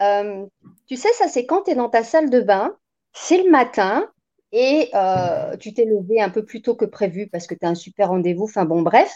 [0.00, 0.46] Euh,
[0.86, 2.76] tu sais, ça, c'est quand tu es dans ta salle de bain,
[3.12, 4.08] c'est le matin,
[4.52, 7.68] et euh, tu t'es levé un peu plus tôt que prévu parce que tu as
[7.68, 9.12] un super rendez-vous, enfin bon, bref.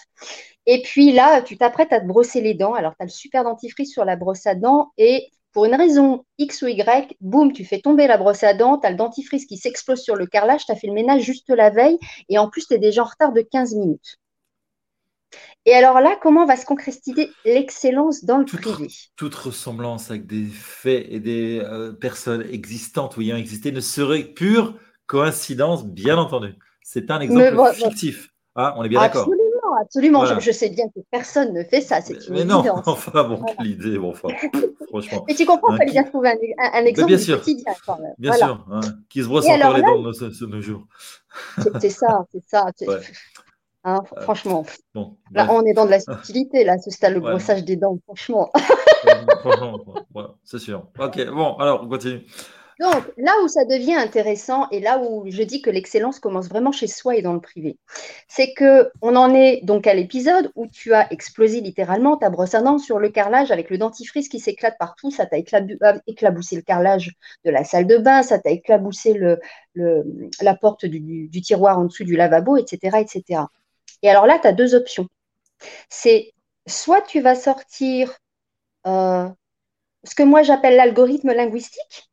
[0.67, 2.75] Et puis là, tu t'apprêtes à te brosser les dents.
[2.75, 6.25] Alors, tu as le super dentifrice sur la brosse à dents et pour une raison
[6.39, 9.47] X ou Y, boum, tu fais tomber la brosse à dents, tu as le dentifrice
[9.47, 12.49] qui s'explose sur le carrelage, tu as fait le ménage juste la veille et en
[12.49, 14.19] plus, tu es déjà en retard de 15 minutes.
[15.67, 18.89] Et alors là, comment va se concrétiser l'excellence dans le privé?
[19.17, 24.25] Toute ressemblance avec des faits et des euh, personnes existantes ou ayant existé ne serait
[24.25, 24.75] pure
[25.11, 26.55] coïncidence, bien entendu.
[26.85, 28.29] C'est un exemple fictif.
[28.55, 29.23] Ah, on est bien d'accord.
[29.81, 30.41] Absolument, absolument.
[30.41, 33.99] Je, sais bien que personne ne fait ça, c'est une mais non, enfin, bon, l'idée,
[33.99, 34.29] bon, enfin,
[34.89, 35.25] franchement.
[35.27, 37.39] Mais tu comprends, il fallait bien trouver un, exemple bien sûr.
[37.39, 38.15] quotidien quand même.
[38.19, 38.81] Bien sûr, hein.
[39.09, 40.87] qui se brosse encore les dents de nos, jours.
[41.81, 42.67] C'est ça, c'est ça.
[43.83, 44.67] Hein, euh, franchement.
[45.33, 48.53] là, on est dans de la subtilité, là, ce stade, le brossage des dents, franchement.
[50.45, 50.87] c'est sûr.
[50.99, 52.27] Ok, bon, alors, on continue.
[52.81, 56.73] Donc, là où ça devient intéressant et là où je dis que l'excellence commence vraiment
[56.73, 57.77] chez soi et dans le privé,
[58.27, 62.55] c'est que on en est donc à l'épisode où tu as explosé littéralement ta brosse
[62.55, 66.57] à dents sur le carrelage avec le dentifrice qui s'éclate partout, ça t'a euh, éclaboussé
[66.57, 67.13] le carrelage
[67.45, 69.15] de la salle de bain, ça t'a éclaboussé
[69.75, 73.43] la porte du, tiroir en dessous du lavabo, etc., etc.
[74.03, 75.07] Et alors là, tu as deux options.
[75.91, 76.33] C'est
[76.67, 78.17] soit tu vas sortir
[78.87, 79.29] euh,
[80.05, 82.10] ce que moi j'appelle l'algorithme linguistique,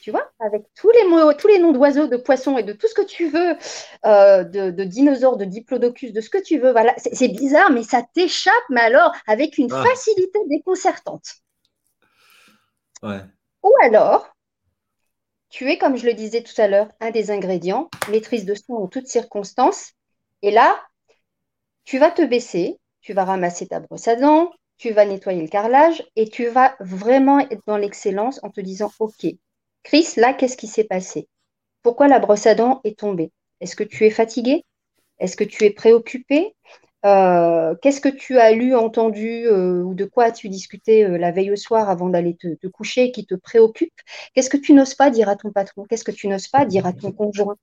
[0.00, 2.88] tu vois, avec tous les mots, tous les noms d'oiseaux, de poissons et de tout
[2.88, 3.56] ce que tu veux,
[4.06, 6.72] euh, de, dinosaures, de diplodocus, de ce que tu veux.
[6.72, 9.84] Voilà, c'est bizarre, mais ça t'échappe, mais alors avec une ah.
[9.84, 11.34] facilité déconcertante.
[13.02, 14.34] Ou alors,
[15.50, 18.74] tu es, comme je le disais tout à l'heure, un des ingrédients, maîtrise de son
[18.74, 19.92] en toutes circonstances.
[20.42, 20.80] Et là,
[21.84, 25.48] tu vas te baisser, tu vas ramasser ta brosse à dents, tu vas nettoyer le
[25.48, 29.26] carrelage et tu vas vraiment être dans l'excellence en te disant, OK,
[29.82, 31.28] Chris, là, qu'est-ce qui s'est passé?
[31.82, 33.32] Pourquoi la brosse à dents est tombée?
[33.60, 34.64] Est-ce que tu es fatigué?
[35.18, 36.54] Est-ce que tu es préoccupé?
[37.06, 41.30] Euh, Qu'est-ce que tu as lu, entendu euh, ou de quoi as-tu discuté euh, la
[41.30, 43.92] veille au soir avant d'aller te, coucher qui te préoccupe?
[44.34, 45.84] Qu'est-ce que tu n'oses pas dire à ton patron?
[45.88, 47.56] Qu'est-ce que tu n'oses pas dire à ton conjoint?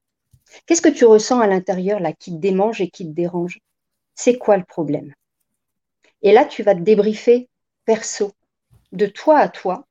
[0.65, 3.59] Qu'est-ce que tu ressens à l'intérieur là qui te démange et qui te dérange?
[4.15, 5.13] C'est quoi le problème?
[6.23, 7.47] Et là, tu vas te débriefer
[7.85, 8.33] perso,
[8.91, 9.86] de toi à toi,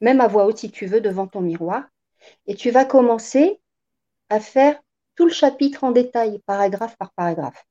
[0.00, 1.84] même à voix haute si tu veux, devant ton miroir.
[2.46, 3.60] Et tu vas commencer
[4.28, 4.80] à faire
[5.16, 7.66] tout le chapitre en détail, paragraphe par paragraphe.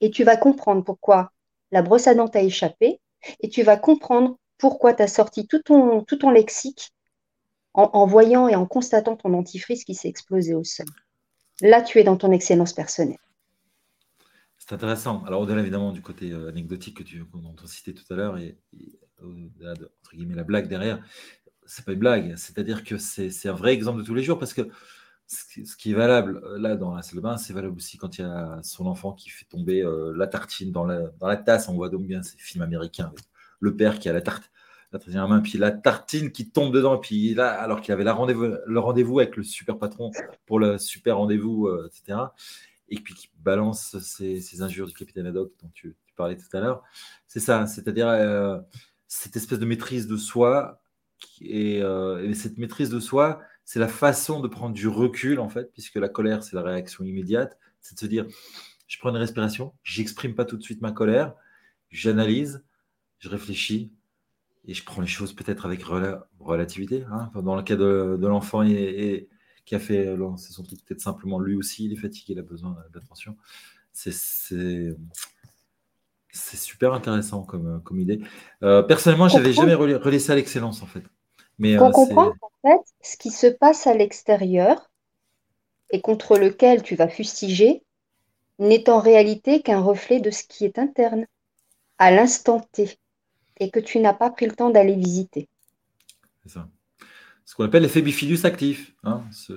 [0.00, 1.32] Et tu vas comprendre pourquoi
[1.70, 3.00] la brosse à dents t'a échappé,
[3.40, 6.92] et tu vas comprendre pourquoi tu as sorti tout ton, tout ton lexique
[7.74, 10.86] en, voyant et en constatant ton dentifrice qui s'est explosé au sol.
[11.60, 13.18] Là, tu es dans ton excellence personnelle.
[14.58, 15.22] C'est intéressant.
[15.26, 18.36] Alors, au-delà évidemment du côté euh, anecdotique que tu, dont on citait tout à l'heure
[18.38, 18.58] et,
[19.22, 21.04] au-delà de entre guillemets, la blague derrière,
[21.68, 22.34] c'est pas une blague.
[22.36, 24.62] C'est-à-dire que c'est un vrai exemple de tous les jours parce que
[25.26, 28.16] ce qui est valable euh, là dans la salle de bain, c'est valable aussi quand
[28.16, 31.36] il y a son enfant qui fait tomber euh, la tartine dans la, dans la
[31.36, 31.68] tasse.
[31.68, 33.20] On voit donc bien ces films américains avec
[33.60, 34.50] le père qui a la tarte,
[34.92, 38.04] la tartine en main, puis la tartine qui tombe dedans, puis là, alors qu'il avait
[38.04, 40.10] la rendez le rendez-vous avec le super patron
[40.46, 42.20] pour le super rendez-vous, euh, etc.
[42.88, 46.82] Et puis qui balance ces, injures du capitaine Haddock dont tu, parlais tout à l'heure.
[47.26, 48.08] C'est ça, c'est-à-dire
[49.06, 50.80] cette espèce de maîtrise de soi
[51.42, 55.72] euh, et, cette maîtrise de soi, c'est la façon de prendre du recul, en fait,
[55.72, 57.58] puisque la colère, c'est la réaction immédiate.
[57.80, 58.26] C'est de se dire,
[58.86, 61.34] je prends une respiration, j'exprime pas tout de suite ma colère,
[61.90, 62.64] j'analyse,
[63.18, 63.92] je réfléchis,
[64.64, 65.82] et je prends les choses peut-être avec
[66.40, 67.04] relativité.
[67.10, 67.30] Hein.
[67.34, 71.84] Dans le cas de, l'enfant qui a fait c'est son truc, peut-être simplement lui aussi,
[71.84, 73.36] il est fatigué, il a besoin d'attention.
[73.92, 74.94] C'est
[76.38, 78.20] c'est super intéressant comme, comme idée.
[78.60, 81.02] personnellement, je n'avais jamais relé, ça à l'excellence, en fait.
[81.58, 84.90] Mais, Pour comprendre, en fait, ce qui se passe à l'extérieur
[85.90, 87.82] et contre lequel tu vas fustiger
[88.58, 91.26] n'est en réalité qu'un reflet de ce qui est interne,
[91.98, 92.98] à l'instant T,
[93.60, 95.48] et que tu n'as pas pris le temps d'aller visiter.
[96.42, 96.68] C'est ça.
[97.44, 98.94] Ce qu'on appelle l'effet bifidus actif.
[99.04, 99.24] Hein.
[99.32, 99.52] Ce,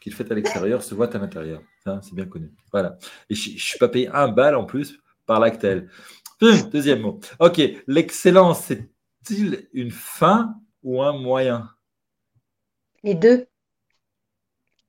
[0.00, 1.62] qu'il fait à l'extérieur se voit à l'intérieur.
[1.84, 2.52] c'est bien connu.
[2.72, 2.98] Voilà.
[3.30, 5.88] Et je ne suis pas payé un bal en plus par l'actel.
[6.40, 7.20] Deuxième mot.
[7.38, 7.60] Ok.
[7.86, 11.70] L'excellence, c'est-il une fin ou un moyen?
[13.02, 13.46] Les deux.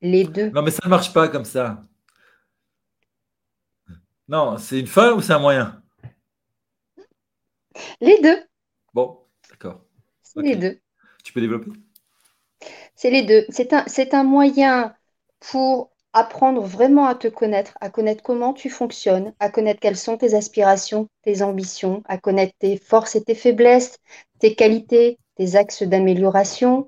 [0.02, 0.50] Les deux.
[0.52, 1.84] Non, mais ça ne marche pas comme ça.
[4.28, 5.82] Non, c'est une fin ou c'est un moyen?
[8.02, 8.44] Les deux.
[8.94, 9.86] Bon, d'accord.
[10.22, 10.80] C'est les deux.
[11.24, 11.72] Tu peux développer?
[12.96, 13.46] C'est les deux.
[13.50, 14.96] C'est un, c'est un moyen
[15.40, 20.18] pour apprendre vraiment à te connaître, à connaître comment tu fonctionnes, à connaître quelles sont
[20.18, 23.98] tes aspirations, tes ambitions, à connaître tes forces et tes faiblesses,
[24.40, 26.88] tes qualités, tes axes d'amélioration.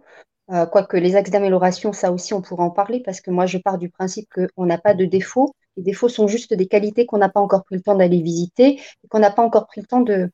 [0.52, 3.60] Euh, quoique les axes d'amélioration, ça aussi, on pourra en parler parce que moi, je
[3.60, 5.54] pars du principe qu'on n'a pas de défauts.
[5.78, 8.82] Les défauts sont juste des qualités qu'on n'a pas encore pris le temps d'aller visiter
[9.04, 10.32] et qu'on n'a pas encore pris le temps de,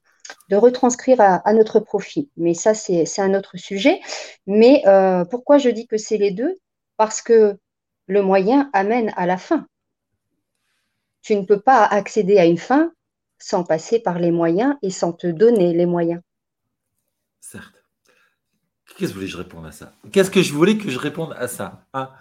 [0.51, 2.29] retranscrire à, notre profit.
[2.37, 3.99] Mais ça, c'est un autre sujet.
[4.47, 6.55] Mais euh, pourquoi je dis que c'est les deux?
[6.97, 7.57] Parce que
[8.07, 9.67] le moyen amène à la fin.
[11.21, 12.91] Tu ne peux pas accéder à une fin
[13.39, 16.21] sans passer par les moyens et sans te donner les moyens.
[17.39, 17.83] Certes.
[18.97, 19.93] Qu'est-ce que je voulais que je réponde à ça?
[20.11, 21.85] Qu'est-ce que je voulais que je réponde à ça?
[21.93, 22.15] Ah,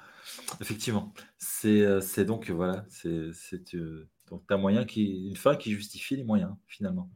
[0.61, 4.09] Effectivement, c'est euh, donc voilà, c'est euh,
[4.49, 7.11] un moyen qui une fin qui justifie les moyens finalement.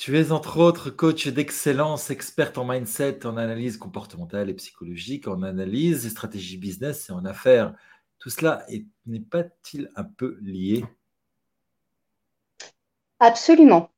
[0.00, 5.42] Tu es entre autres coach d'excellence, experte en mindset, en analyse comportementale et psychologique, en
[5.42, 7.74] analyse et stratégie business et en affaires.
[8.18, 8.64] Tout cela
[9.04, 10.86] n'est pas-il un peu lié?
[13.18, 13.90] Absolument.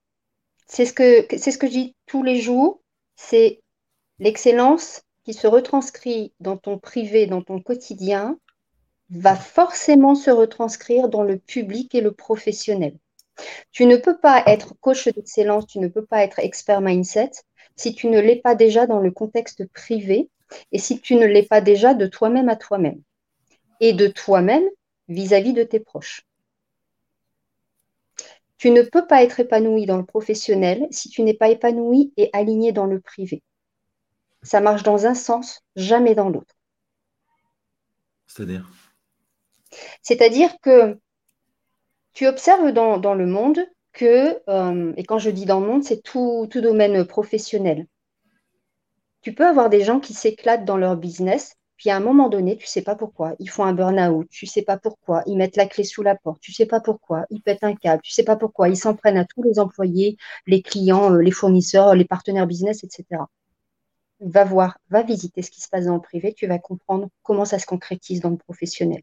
[0.66, 2.82] C'est ce, que, c'est ce que je dis tous les jours.
[3.14, 3.62] C'est
[4.18, 8.40] l'excellence qui se retranscrit dans ton privé, dans ton quotidien,
[9.10, 12.98] va forcément se retranscrire dans le public et le professionnel.
[13.70, 17.30] Tu ne peux pas être coach d'excellence, tu ne peux pas être expert mindset
[17.76, 20.28] si tu ne l'es pas déjà dans le contexte privé
[20.72, 23.00] et si tu ne l'es pas déjà de toi-même à toi-même
[23.80, 24.64] et de toi-même
[25.08, 26.26] vis-à-vis de tes proches.
[28.58, 32.30] Tu ne peux pas être épanoui dans le professionnel si tu n'es pas épanoui et
[32.32, 33.42] aligné dans le privé.
[34.42, 36.54] Ça marche dans un sens, jamais dans l'autre.
[38.26, 38.70] C'est-à-dire?
[40.02, 40.98] C'est-à-dire que
[42.12, 43.60] tu observes dans, le monde
[43.92, 47.86] que, euh, et quand je dis dans le monde, c'est tout, tout domaine professionnel.
[49.22, 52.56] Tu peux avoir des gens qui s'éclatent dans leur business, puis à un moment donné,
[52.56, 55.36] tu ne sais pas pourquoi, ils font un burn-out, tu ne sais pas pourquoi, ils
[55.36, 58.02] mettent la clé sous la porte, tu ne sais pas pourquoi, ils pètent un câble,
[58.02, 61.20] tu ne sais pas pourquoi, ils s'en prennent à tous les employés, les clients, euh,
[61.20, 63.22] les fournisseurs, les partenaires business, etc.
[64.20, 67.44] Va voir, va visiter ce qui se passe dans le privé, tu vas comprendre comment
[67.44, 69.02] ça se concrétise dans le professionnel.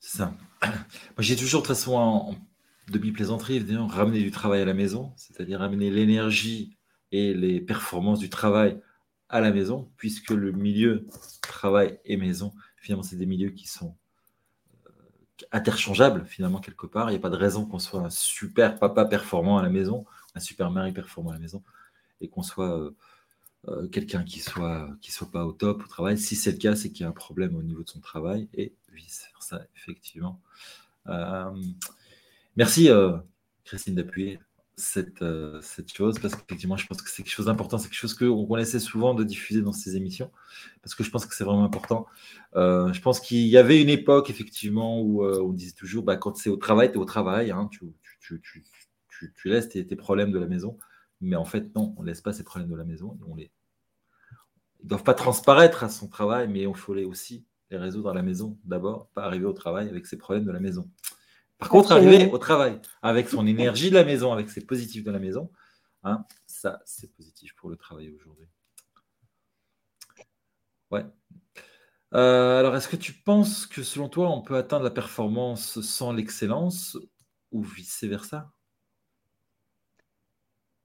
[0.00, 0.32] C'est ça.
[0.62, 0.72] Moi,
[1.20, 2.34] j'ai toujours, de toute façon, en,
[2.90, 6.76] demi-plaisanterie, ramener du travail à la maison, c'est-à-dire ramener l'énergie
[7.12, 8.80] et les performances du travail
[9.28, 11.06] à la maison, puisque le milieu
[11.40, 13.96] travail et maison, finalement, c'est des milieux qui sont
[14.86, 14.90] euh,
[15.52, 17.10] interchangeables, finalement, quelque part.
[17.10, 20.04] Il n'y a pas de raison qu'on soit un super papa performant à la maison,
[20.34, 21.62] un super mari performant à la maison,
[22.20, 22.92] et qu'on soit
[23.68, 26.16] euh, quelqu'un qui soit qui soit pas au top au travail.
[26.16, 28.48] Si c'est le cas, c'est qu'il y a un problème au niveau de son travail,
[28.54, 30.40] et vice versa, effectivement.
[31.08, 31.50] Euh,
[32.56, 33.18] merci, euh,
[33.64, 34.38] Christine, d'appuyer
[34.76, 35.22] cette,
[35.60, 38.56] cette chose, parce qu'effectivement, je pense que c'est quelque chose d'important, c'est quelque chose qu'on
[38.56, 40.30] essaie souvent de diffuser dans ces émissions,
[40.82, 42.06] parce que je pense que c'est vraiment important.
[42.54, 46.48] je pense qu'il y avait une époque, effectivement, où on disait toujours, bah, quand c'est
[46.48, 47.80] au travail, tu es au travail, hein, tu,
[48.20, 48.64] tu, tu,
[49.34, 50.78] tu, laisses tes, problèmes de la maison,
[51.20, 53.50] mais en fait, non, on ne laisse pas ces problèmes de la maison, on les...
[54.80, 58.10] Ils ne doivent pas transparaître à son travail, mais il faut les aussi les résoudre
[58.10, 60.90] à la maison d'abord, pas arriver au travail avec ses problèmes de la maison.
[61.58, 65.10] Par contre, arriver au travail avec son énergie de la maison, avec ses positifs de
[65.10, 65.50] la maison,
[66.02, 68.48] hein, ça, c'est positif pour le travail aujourd'hui.
[70.90, 71.04] Ouais.
[72.14, 76.12] Euh, alors, est-ce que tu penses que selon toi, on peut atteindre la performance sans
[76.12, 76.98] l'excellence
[77.52, 78.50] ou vice-versa?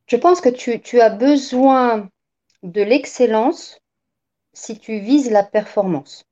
[0.08, 2.10] Je pense que tu, as besoin
[2.63, 3.80] de l'excellence
[4.54, 6.26] si tu vises la performance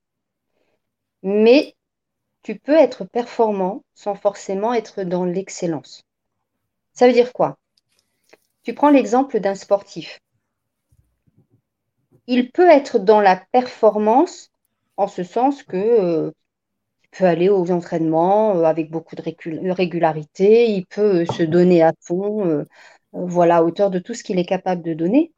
[1.24, 1.76] mais
[2.44, 6.04] tu peux être performant sans forcément être dans l'excellence.
[6.92, 7.58] Ça veut dire quoi?
[8.64, 10.20] Tu prends l'exemple d'un sportif.
[12.28, 14.52] Il peut être dans la performance
[14.98, 16.32] en ce sens que euh,
[17.12, 22.46] peut aller aux entraînements euh, avec beaucoup de régularité, il peut se donner à fond,
[22.48, 22.64] euh,
[23.13, 25.34] voilà, à hauteur de tout ce qu'il est capable de donner.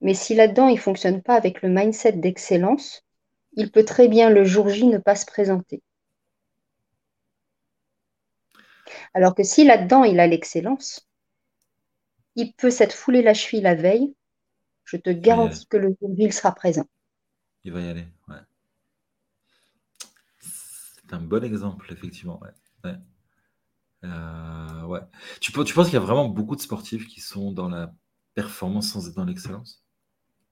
[0.00, 3.04] Mais si là-dedans, il ne fonctionne pas avec le mindset d'excellence,
[3.52, 5.82] il peut très bien le jour J ne pas se présenter.
[9.14, 11.08] Alors que si là-dedans, il a l'excellence,
[12.36, 14.14] il peut s'être foulé la cheville la veille,
[14.84, 16.86] je te garantis que le jour J, il sera présent.
[17.64, 18.36] Il va y aller, ouais.
[20.38, 22.40] C'est un bon exemple, effectivement.
[22.84, 22.94] Ouais.
[24.04, 25.00] Euh,
[25.40, 27.92] tu, tu penses qu'il y a vraiment beaucoup de sportifs qui sont dans la
[28.34, 29.84] performance sans être dans l'excellence?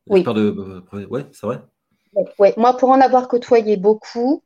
[0.08, 0.22] Oui.
[0.22, 0.84] De...
[1.08, 1.62] Ouais, c'est vrai?
[2.38, 2.54] Ouais.
[2.56, 4.42] Moi, pour en avoir côtoyé beaucoup,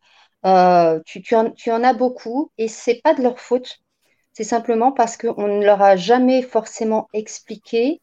[0.46, 3.78] euh, tu, en, tu, en, as beaucoup et c'est pas de leur faute.
[4.32, 8.00] C'est simplement parce qu'on ne leur a jamais forcément expliqué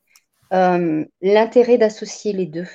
[0.54, 2.68] euh, l'intérêt d'associer les deux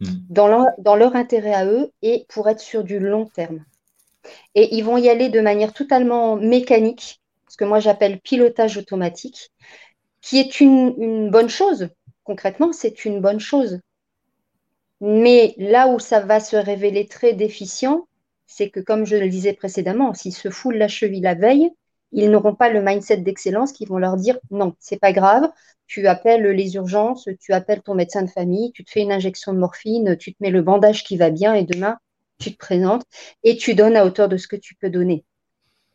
[0.00, 0.06] hmm.
[0.30, 3.64] dans, leur, dans leur intérêt à eux et pour être sur du long terme.
[4.54, 9.50] Et ils vont y aller de manière totalement mécanique, ce que moi j'appelle pilotage automatique,
[10.20, 11.88] qui est une, bonne chose.
[12.24, 13.80] Concrètement, c'est une bonne chose.
[15.00, 18.08] Mais là où ça va se révéler très déficient,
[18.46, 21.70] c'est que, comme je le disais précédemment, s'ils se foulent la cheville la veille,
[22.12, 25.48] ils n'auront pas le mindset d'excellence qui vont leur dire non, c'est pas grave,
[25.86, 29.52] tu appelles les urgences, tu appelles ton médecin de famille, tu te fais une injection
[29.52, 31.98] de morphine, tu te mets le bandage qui va bien et demain,
[32.38, 33.04] tu te présentes
[33.42, 35.24] et tu donnes à hauteur de ce que tu peux donner.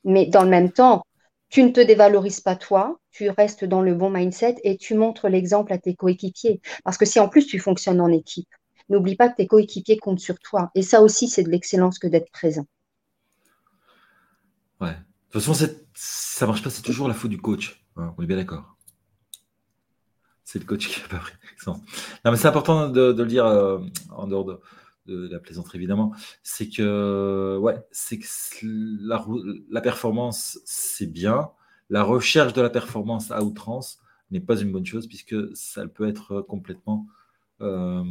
[0.04, 1.04] Mais dans le même temps,
[1.52, 5.28] tu ne te dévalorises pas toi, tu restes dans le bon mindset et tu montres
[5.28, 6.62] l'exemple à tes coéquipiers.
[6.86, 8.50] Parce que si en plus tu fonctionnes en équipe,
[8.90, 10.72] n'oublie pas que tes coéquipiers comptent sur toi.
[10.76, 12.66] Et ça aussi, c'est de l'excellence que d'être présent.
[14.80, 14.92] Ouais.
[14.94, 17.86] De toute façon, ça marche pas, c'est toujours la faute du coach.
[17.98, 18.78] Hein, on est bien d'accord.
[20.46, 21.34] C'est le coach qui n'a pas pris.
[21.68, 21.82] Non,
[22.26, 24.60] mais c'est important de, le dire euh, en dehors de,
[25.06, 28.26] de la plaisanterie évidemment, c'est que, ouais, c'est que
[29.72, 31.50] la, performance, c'est bien.
[31.90, 36.08] La recherche de la performance à outrance n'est pas une bonne chose puisque ça peut
[36.08, 37.08] être complètement
[37.62, 38.04] euh,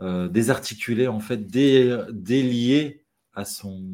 [0.00, 3.84] euh, désarticulé, en fait, délié à, son,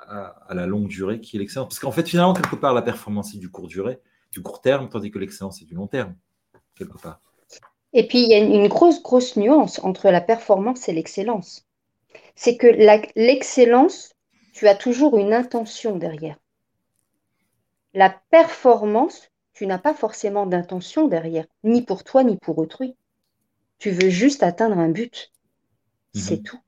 [0.00, 1.68] à, la longue durée qui est l'excellence.
[1.68, 4.00] Parce qu'en fait, finalement, quelque part, la performance est du court durée,
[4.32, 6.14] du court terme, tandis que l'excellence est du long terme,
[6.74, 7.20] quelque part.
[7.92, 11.66] Et puis, il y a une grosse, grosse nuance entre la performance et l'excellence.
[12.34, 12.66] C'est que
[13.16, 14.14] l'excellence,
[14.52, 16.36] tu as toujours une intention derrière.
[17.94, 22.94] La performance, tu n'as pas forcément d'intention derrière, ni pour toi, ni pour autrui.
[23.78, 25.32] Tu veux juste atteindre un but.
[26.14, 26.42] C'est mhm.
[26.42, 26.60] tout.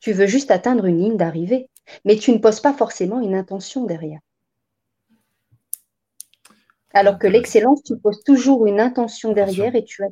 [0.00, 1.68] Tu veux juste atteindre une ligne d'arrivée,
[2.04, 4.20] mais tu ne poses pas forcément une intention derrière.
[6.92, 10.08] Alors que l'excellence, tu poses toujours une intention derrière et tu as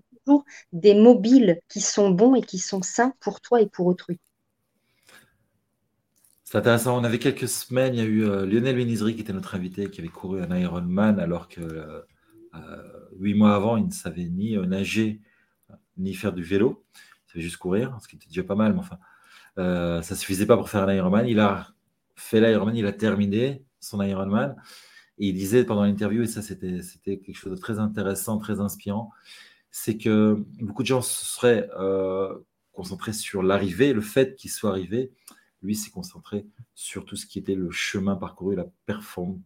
[0.73, 4.19] des mobiles qui sont bons et qui sont sains pour toi et pour autrui.
[6.45, 6.97] C'est intéressant.
[6.99, 9.91] On avait quelques semaines, il y a eu euh, Lionel Benizri qui était notre invité,
[9.91, 12.01] qui avait couru un Ironman alors que euh,
[12.55, 15.21] euh, huit mois avant, il ne savait ni nager
[15.97, 16.85] ni faire du vélo.
[16.95, 18.99] Il savait juste courir, ce qui était déjà pas mal, mais enfin,
[19.57, 21.27] ça ne suffisait pas pour faire un Ironman.
[21.27, 21.69] Il a
[22.15, 24.55] fait l'Ironman, il a terminé son Ironman.
[25.19, 26.81] Et il disait pendant l'interview, et ça c'était
[27.19, 29.11] quelque chose de très intéressant, très inspirant,
[29.77, 32.33] c'est que beaucoup de gens se seraient euh,
[32.73, 35.11] concentrés sur l'arrivée, le fait qu'il soit arrivé.
[35.63, 36.47] Lui s'est concentré
[36.77, 38.57] sur tout ce qui était le chemin parcouru,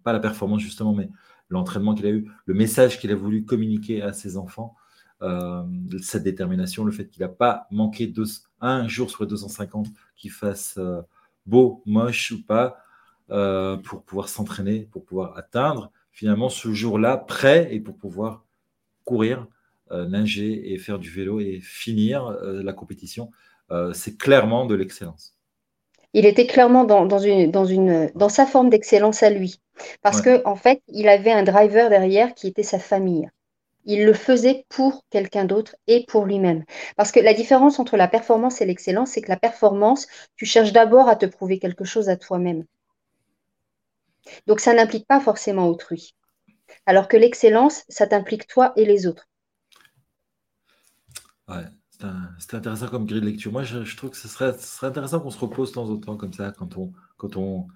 [0.03, 1.09] pas la performance justement, mais
[1.49, 4.77] l'entraînement qu'il a eu, le message qu'il a voulu communiquer à ses enfants,
[5.23, 5.63] euh,
[6.03, 8.13] cette détermination, le fait qu'il n'a pas manqué
[8.61, 11.01] un jour sur les 250 qu'il fasse euh,
[11.47, 12.77] beau, moche ou pas,
[13.31, 18.45] euh, pour pouvoir s'entraîner, pour pouvoir atteindre finalement ce jour-là prêt et pour pouvoir
[19.05, 19.58] courir, euh,
[19.91, 23.31] nager et faire du vélo et finir euh, la compétition.
[23.93, 25.35] c'est clairement de l'excellence.
[26.15, 29.61] Il était clairement dans, une, dans, une, dans sa forme d'excellence à lui.
[30.03, 33.29] Parce qu'en en fait, il avait un driver derrière qui était sa famille.
[33.85, 36.65] Il le faisait pour quelqu'un d'autre et pour lui-même.
[36.97, 40.73] Parce que la différence entre la performance et l'excellence, c'est que la performance, tu cherches
[40.73, 42.65] d'abord à te prouver quelque chose à toi-même.
[44.47, 46.15] Donc ça n'implique pas forcément autrui.
[46.87, 49.29] Alors que l'excellence, ça t'implique toi et les autres.
[51.49, 51.65] Ouais,
[52.39, 53.53] c'est intéressant comme grille de lecture.
[53.53, 56.33] Moi, je, trouve que ce serait, intéressant qu'on se repose de temps en temps comme
[56.33, 57.69] ça, quand on, quand on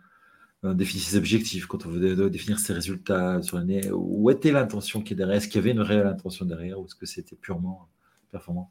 [0.64, 3.90] euh, définit ses objectifs, quand on veut définir ses résultats sur l'année.
[3.92, 5.36] Où était l'intention qui est derrière?
[5.36, 7.88] Est-ce qu'il y avait une réelle intention derrière ou est-ce que c'était purement
[8.30, 8.70] performant?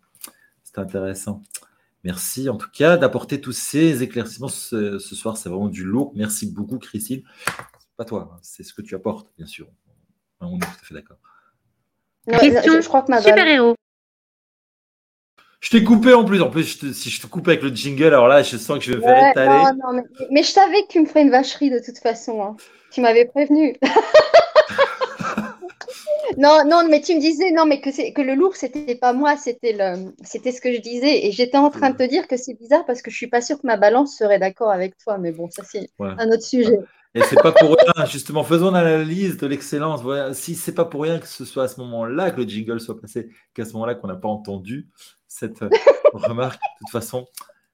[0.64, 1.44] C'est intéressant.
[2.04, 5.36] Merci en tout cas d'apporter tous ces éclaircissements ce, soir.
[5.36, 6.14] C'est vraiment du lourd.
[6.16, 7.24] Merci beaucoup, Christine.
[7.98, 8.40] Pas toi, hein.
[8.42, 9.68] c'est ce que tu apportes, bien sûr.
[10.40, 11.18] On est tout à fait d'accord.
[12.40, 13.76] Question je crois que ma super héros.
[15.62, 16.42] Je t'ai coupé en plus.
[16.42, 18.94] En plus, si je te coupe avec le jingle, alors là, je sens que je
[18.94, 19.48] vais faire étaler.
[19.48, 22.42] Non, non, mais, je savais que tu me ferais une vacherie de toute façon.
[22.42, 22.58] Hein.
[22.92, 23.76] Tu m'avais prévenu.
[26.38, 29.38] non, non, mais tu me disais non, mais que, que le lourd, c'était pas moi,
[29.38, 31.28] c'était le, c'était ce que je disais.
[31.28, 33.42] Et j'étais en train de te dire que c'est bizarre parce que je suis pas
[33.42, 35.20] sûre que ma balance serait d'accord avec toi.
[35.20, 36.80] Mais bon, ça c'est un autre sujet.
[37.14, 40.02] Et c'est pas pour rien, justement, faisons l'analyse de l'excellence.
[40.02, 40.34] Voilà.
[40.34, 43.00] Si c'est pas pour rien que ce soit à ce moment-là que le jingle soit
[43.00, 44.88] passé, qu'à ce moment-là qu'on n'a pas entendu
[45.32, 45.60] cette
[46.14, 47.26] remarque, de toute façon,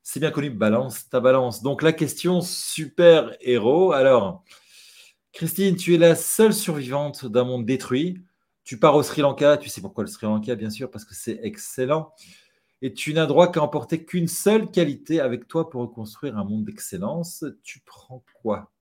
[0.03, 1.63] c'est bien connu, balance ta balance.
[1.63, 3.91] Donc la question super héros.
[3.93, 4.43] Alors,
[5.33, 8.21] Christine, tu es la seule survivante d'un monde détruit.
[8.63, 11.15] Tu pars au Sri Lanka, tu sais pourquoi le Sri Lanka, bien sûr, parce que
[11.15, 12.13] c'est excellent.
[12.83, 16.63] Et tu n'as droit qu'à emporter qu'une seule qualité avec toi pour reconstruire un monde
[16.63, 17.43] d'excellence.
[17.63, 18.71] Tu prends quoi?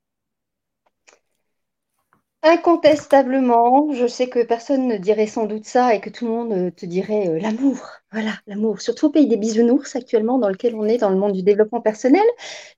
[2.48, 6.52] Incontestablement, je sais que personne ne dirait sans doute ça et que tout le monde
[6.52, 7.80] euh, te dirait euh, l'amour.
[8.12, 8.80] Voilà, l'amour.
[8.80, 11.80] Surtout au pays des bisounours actuellement dans lequel on est dans le monde du développement
[11.80, 12.22] personnel.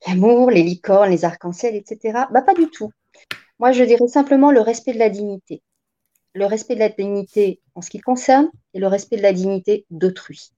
[0.07, 2.29] L'amour, les licornes, les arcs-en-ciel, etc.
[2.33, 2.93] Bah pas du tout.
[3.59, 5.61] Moi, je dirais simplement le respect de la dignité.
[6.33, 9.85] Le respect de la dignité en ce qui concerne et le respect de la dignité
[9.91, 10.49] d'autrui.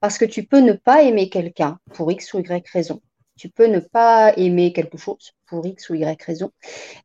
[0.00, 3.02] Parce que tu peux ne pas aimer quelqu'un pour X ou Y raison.
[3.36, 6.52] Tu peux ne pas aimer quelque chose pour X ou Y raison,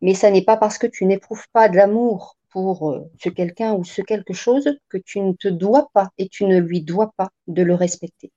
[0.02, 3.74] mais ça n'est pas parce que tu n'éprouves pas de l'amour pour euh, ce quelqu'un
[3.74, 7.12] ou ce quelque chose que tu ne te dois pas et tu ne lui dois
[7.18, 8.32] pas de le respecter.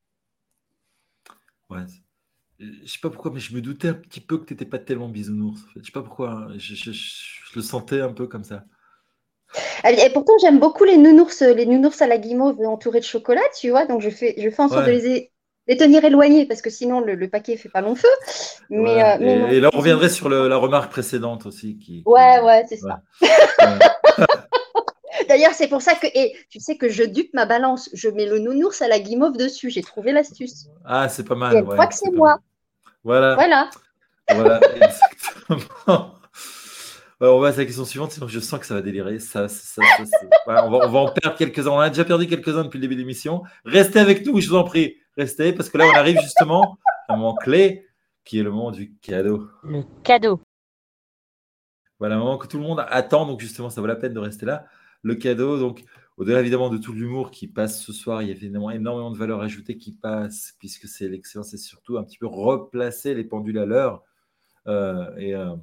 [1.71, 1.85] Ouais.
[2.59, 4.81] Je sais pas pourquoi, mais je me doutais un petit peu que tu n'étais pas
[4.81, 5.61] tellement bisounours.
[5.77, 6.49] Je sais pas pourquoi, hein.
[6.57, 6.91] je,
[7.55, 8.65] le sentais un peu comme ça.
[9.89, 13.71] Et pourtant, j'aime beaucoup les nounours, les nounours à la guimauve entourés de chocolat, tu
[13.71, 13.87] vois.
[13.87, 15.31] Donc, je fais, je fais en sorte de les
[15.69, 18.09] les tenir éloignés parce que sinon le, paquet fait pas long feu.
[18.71, 21.79] Mais, euh, et, là, on reviendrait sur la remarque précédente aussi.
[21.79, 23.03] Qui, Ouais, ouais, c'est ça.
[25.29, 28.25] D'ailleurs, c'est pour ça que, et tu sais que je dupe ma balance, je mets
[28.25, 29.69] le nounours à la guimauve dessus.
[29.69, 30.69] J'ai trouvé l'astuce.
[30.87, 31.55] Ah, c'est pas mal.
[31.59, 32.39] je crois que c'est moi.
[33.05, 33.35] Voilà.
[33.35, 33.71] Voilà.
[34.35, 36.15] Voilà, exactement.
[37.21, 39.19] on va à la question suivante, sinon je sens que ça va délirer.
[39.21, 39.81] Ça, ça,
[40.47, 41.71] on, va, on, va, en perdre quelques-uns.
[41.71, 43.43] On a déjà perdu quelques-uns depuis le début de l'émission.
[43.65, 47.15] Restez avec nous, je vous en prie restez, parce que là, on arrive justement à
[47.15, 47.87] un moment clé,
[48.25, 49.49] qui est le moment du cadeau.
[49.65, 50.41] Le cadeau.
[51.99, 54.21] Voilà, un moment que tout le monde attend, donc justement, ça vaut la peine de
[54.21, 54.67] rester là.
[55.03, 55.85] Le cadeau, donc,
[56.17, 59.19] au-delà évidemment de tout l'humour qui passe ce soir, il y a évidemment énormément de
[59.19, 63.59] valeur ajoutée qui passe, puisque c'est l'excellence, et surtout un petit peu replacer les pendules
[63.59, 64.05] à l'heure
[64.69, 65.57] euh, et euh,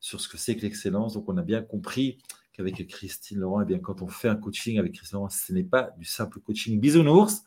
[0.00, 1.14] sur ce que c'est que l'excellence.
[1.14, 2.18] Donc, on a bien compris
[2.52, 5.52] qu'avec Christine Laurent, et eh bien, quand on fait un coaching avec Christine Laurent, ce
[5.54, 7.44] n'est pas du simple coaching bisounours,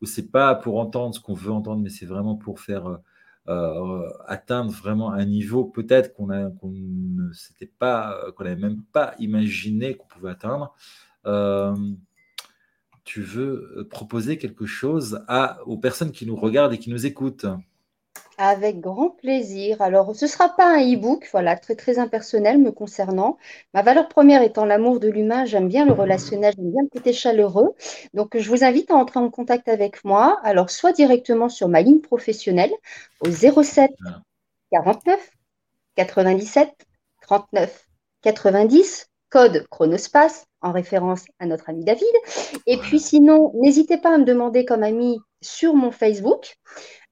[0.00, 2.96] où c'est pas pour entendre ce qu'on veut entendre, mais c'est vraiment pour faire euh,
[3.48, 9.96] euh, atteindre vraiment un niveau peut-être qu'on ne s'était pas, qu'on n'avait même pas imaginé
[9.96, 10.74] qu'on pouvait atteindre.
[11.26, 11.74] Euh,
[13.04, 15.24] tu veux proposer quelque chose
[15.66, 17.46] aux personnes qui nous regardent et qui nous écoutent?
[18.42, 19.82] Avec grand plaisir.
[19.82, 23.36] Alors, ce ne sera pas un e-book, voilà, très très impersonnel me concernant.
[23.74, 27.12] Ma valeur première étant l'amour de l'humain, j'aime bien le relationnel, j'aime bien le côté
[27.12, 27.74] chaleureux.
[28.14, 30.40] Donc, je vous invite à entrer en contact avec moi.
[30.42, 32.72] Alors, soit directement sur ma ligne professionnelle
[33.20, 33.90] au 07
[34.72, 35.30] 49
[35.96, 36.70] 97
[37.20, 37.88] 39
[38.22, 42.08] 90, code chronospace en référence à notre ami David.
[42.66, 46.56] Et puis sinon, n'hésitez pas à me demander comme ami sur mon Facebook,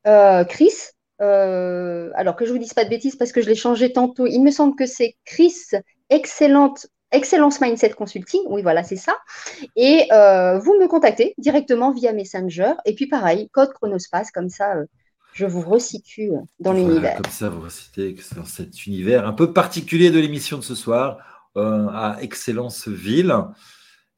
[0.07, 0.73] euh, Chris,
[1.21, 4.27] alors que je vous dise pas de bêtises parce que je l'ai changé tantôt.
[4.27, 5.55] Il me semble que c'est Chris
[6.11, 9.17] Excellente Excellence Mindset Consulting, oui voilà c'est ça.
[9.77, 12.75] Et euh, vous me contactez directement via Messenger.
[12.85, 14.85] Et puis pareil, code chronospace, comme ça euh,
[15.33, 17.17] je vous resitue dans l'univers.
[17.23, 21.19] Comme ça vous resitez dans cet univers un peu particulier de l'émission de ce soir,
[21.57, 23.35] à Excellence Ville,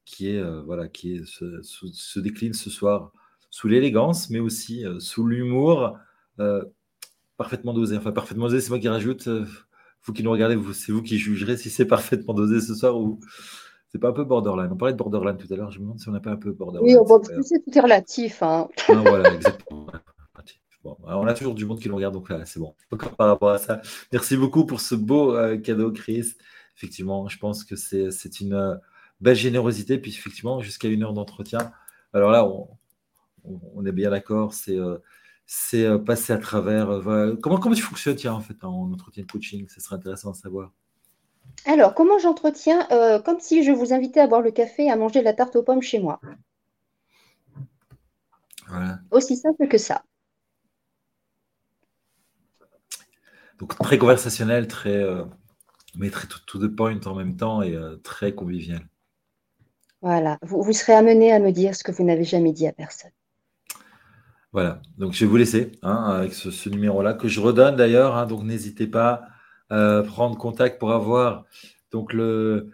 [0.05, 3.11] qui est voilà, qui est, se, décline ce soir
[3.49, 5.97] sous l'élégance, mais aussi sous l'humour
[7.41, 7.97] parfaitement dosé.
[7.97, 9.27] Enfin, parfaitement dosé, c'est moi qui rajoute.
[9.27, 9.45] Euh,
[10.03, 13.19] vous qui nous regardez, c'est vous qui jugerez si c'est parfaitement dosé ce soir ou
[13.91, 14.69] c'est pas un peu borderline.
[14.71, 15.71] On parlait de borderline tout à l'heure.
[15.71, 16.97] Je me demande si on n'a pas un peu borderline.
[16.97, 18.43] Oui, c'est tout est relatif.
[18.43, 18.67] Hein.
[18.87, 19.87] voilà, exactement.
[20.83, 22.75] on a toujours du monde qui nous regarde, donc là, c'est bon.
[22.91, 23.81] Encore par rapport à ça.
[24.11, 26.33] Merci beaucoup pour ce beau euh, cadeau, Chris.
[26.77, 28.75] Effectivement, je pense que c'est une euh,
[29.19, 29.97] belle générosité.
[29.97, 31.71] Puis effectivement, jusqu'à une heure d'entretien.
[32.13, 32.67] Alors là, on,
[33.43, 34.53] on, est bien d'accord.
[34.53, 34.77] C'est
[35.53, 36.89] c'est euh, passer à travers.
[36.89, 39.67] Euh, comment, comment tu fonctionnes tiens, en fait en entretien de coaching?
[39.67, 40.71] Ce serait intéressant à savoir.
[41.65, 44.95] Alors, comment j'entretiens euh, Comme si je vous invitais à boire le café et à
[44.95, 46.21] manger de la tarte aux pommes chez moi.
[49.11, 50.05] Aussi simple que ça.
[53.59, 55.03] Donc très conversationnel, très,
[55.97, 58.87] mais très tout, de point en même temps et très convivial.
[60.01, 62.71] Voilà, vous, vous serez amené à me dire ce que vous n'avez jamais dit à
[62.71, 63.11] personne.
[64.53, 68.17] Voilà, donc je vais vous laisser hein, avec ce, numéro-là que je redonne d'ailleurs.
[68.17, 68.25] Hein.
[68.25, 69.23] donc n'hésitez pas
[69.69, 71.45] à prendre contact pour avoir
[71.91, 72.71] donc le,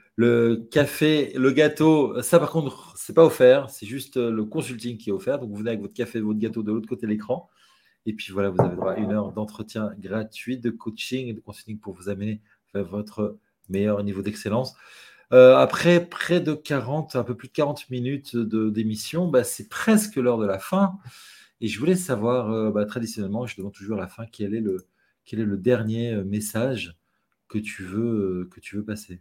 [0.72, 2.20] café, le gâteau.
[2.24, 5.40] Ça par contre, c'est pas offert, c'est juste le consulting qui est offert.
[5.40, 7.50] Donc vous venez avec votre café, votre gâteau de l'autre côté de l'écran.
[8.08, 11.94] Et puis voilà, vous avez une heure d'entretien gratuit, de coaching et de consulting pour
[11.94, 12.42] vous amener
[12.74, 13.38] vers votre
[13.70, 14.76] meilleur niveau d'excellence.
[15.34, 20.16] Euh, après près de 40, un peu plus de 40 minutes d'émission, bah, c'est presque
[20.16, 20.98] l'heure de la fin.
[21.62, 24.62] Et je voulais savoir, euh, bah, traditionnellement, je demande toujours à la fin quel est
[24.62, 26.96] le, dernier euh, message
[27.48, 29.20] que tu veux, que tu veux passer?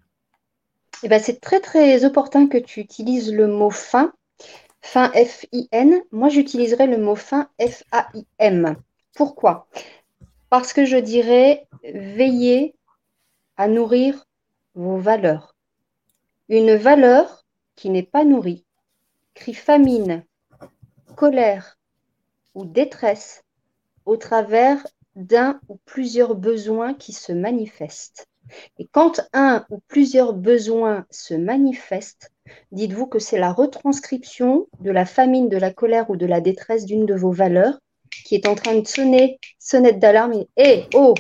[1.03, 4.13] Eh ben, c'est très très opportun que tu utilises le mot fin.
[4.81, 6.03] Fin F-I-N.
[6.13, 8.77] Moi, j'utiliserais le mot fin F-A-I-M.
[9.15, 9.69] Pourquoi?
[10.51, 12.75] Parce que je dirais veiller
[13.57, 14.27] à nourrir
[14.75, 15.57] vos valeurs.
[16.49, 18.67] Une valeur qui n'est pas nourrie
[19.37, 20.25] crie famine,
[21.15, 21.79] colère,
[22.57, 23.45] ou détresse
[24.07, 24.85] au travers
[25.15, 28.27] d'un ou plusieurs besoins qui se manifestent.
[28.79, 32.33] Et quand un ou plusieurs besoins se manifestent,
[32.73, 36.87] dites-vous que c'est la retranscription de la famine, de la colère ou de la détresse
[36.87, 37.79] d'une de vos valeurs
[38.25, 41.15] qui est en train de sonner sonnette d'alarme et oh,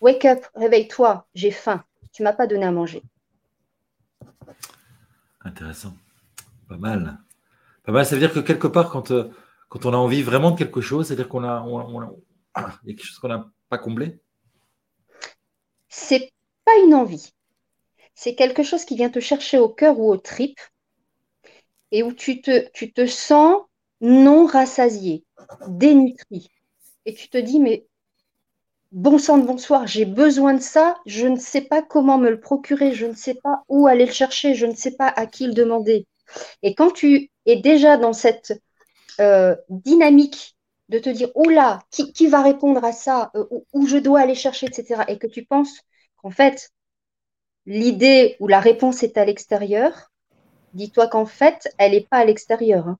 [0.00, 1.82] wake up, réveille-toi, j'ai faim,
[2.12, 3.02] tu m'as pas donné à manger.
[5.42, 5.94] Intéressant.
[6.68, 7.18] Pas mal.
[7.84, 9.30] Pas mal, ça veut dire que quelque part, quand, euh,
[9.68, 11.62] quand on a envie vraiment de quelque chose, c'est-à-dire qu'on a,
[12.84, 14.20] quelque chose qu'on n'a pas comblé
[15.88, 16.32] C'est
[16.64, 17.32] pas une envie.
[18.14, 20.60] C'est quelque chose qui vient te chercher au cœur ou aux tripes
[21.90, 23.62] et où tu te, tu te sens
[24.00, 25.24] non rassasié,
[25.68, 26.48] dénutri.
[27.04, 27.86] Et tu te dis, mais
[28.92, 32.40] bon sang de bonsoir, j'ai besoin de ça, je ne sais pas comment me le
[32.40, 35.46] procurer, je ne sais pas où aller le chercher, je ne sais pas à qui
[35.46, 36.06] le demander.
[36.62, 38.60] Et quand tu es déjà dans cette
[39.20, 40.56] euh, dynamique
[40.88, 44.34] de te dire, oh là, qui, va répondre à ça, euh, où, je dois aller
[44.34, 45.02] chercher, etc.
[45.08, 45.80] Et que tu penses
[46.16, 46.70] qu'en fait,
[47.66, 50.12] l'idée ou la réponse est à l'extérieur,
[50.74, 52.86] dis-toi qu'en fait, elle n'est pas à l'extérieur.
[52.86, 52.98] Hein.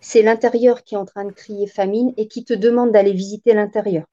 [0.00, 3.52] C'est l'intérieur qui est en train de crier famine et qui te demande d'aller visiter
[3.52, 4.04] l'intérieur.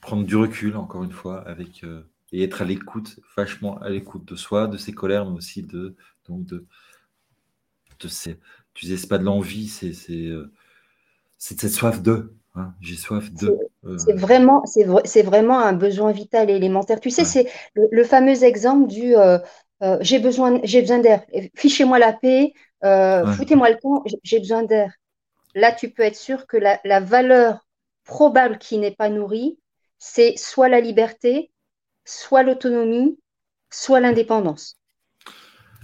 [0.00, 4.24] prendre du recul, encore une fois, avec, euh, et être à l'écoute, vachement à l'écoute
[4.24, 5.96] de soi, de ses colères, mais aussi de,
[6.28, 6.66] donc de,
[7.98, 8.38] de ses,
[8.74, 10.52] tu disais, c'est pas de l'envie, c'est euh,
[11.38, 12.34] cette soif de.
[12.54, 12.74] Hein.
[12.80, 13.58] J'ai soif de.
[13.84, 13.98] Euh.
[13.98, 17.00] C'est vraiment, c'est vraiment un besoin vital et élémentaire.
[17.00, 19.38] Tu sais, c'est le, fameux exemple du euh,
[20.00, 21.24] j'ai besoin, j'ai besoin d'air.
[21.54, 22.52] Fichez-moi la paix,
[22.82, 24.92] foutez-moi le camp, j'ai besoin d'air.
[25.54, 27.66] Là, tu peux être sûr que la, la valeur
[28.04, 29.58] probable qui n'est pas nourrie,
[29.98, 31.50] c'est soit la liberté,
[32.04, 33.18] soit l'autonomie,
[33.70, 34.79] soit l'indépendance.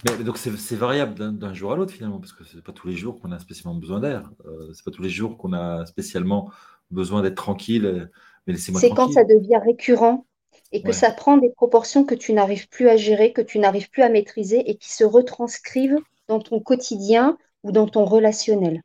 [0.04, 2.96] Mais, donc c'est variable d'un jour à l'autre finalement, parce que c'est pas tous les
[2.96, 4.30] jours qu'on a spécialement besoin d'air.
[4.46, 6.50] Euh, c'est pas tous les jours qu'on a spécialement
[6.90, 8.10] besoin d'être tranquille.
[8.46, 10.26] Mais laissez-moi C'est quand ça devient récurrent
[10.72, 13.90] et que ça prend des proportions que tu n'arrives plus à gérer, que tu n'arrives
[13.90, 18.82] plus à maîtriser et qui se retranscrivent dans ton quotidien ou dans ton relationnel.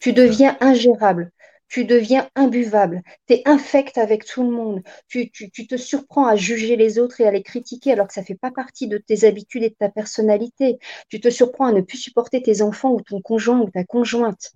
[0.00, 1.30] Tu deviens ingérable
[1.72, 6.76] tu deviens imbuvable, tu es infect avec tout le monde, tu, te surprends à juger
[6.76, 9.24] les autres et à les critiquer alors que ça ne fait pas partie de tes
[9.24, 13.00] habitudes et de ta personnalité, tu te surprends à ne plus supporter tes enfants ou
[13.00, 14.52] ton conjoint ou ta conjointe.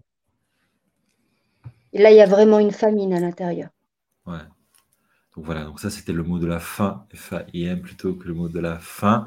[1.94, 3.70] Et là, il y a vraiment une famine à l'intérieur.
[4.26, 4.34] Ouais.
[5.36, 8.50] Donc voilà, donc ça c'était le mot de la fin, F-A-I-M plutôt que le mot
[8.50, 9.26] de la fin.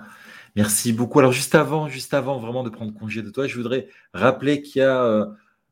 [0.56, 1.18] Merci beaucoup.
[1.18, 4.84] Alors juste avant, juste avant vraiment de prendre congé de toi, je voudrais rappeler qu'il
[4.84, 5.26] y a euh,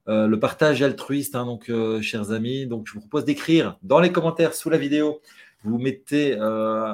[0.08, 2.66] le partage altruiste, hein, donc, euh, chers amis.
[2.66, 5.22] Donc, je vous propose d'écrire dans les commentaires sous la vidéo.
[5.64, 6.94] Vous mettez euh,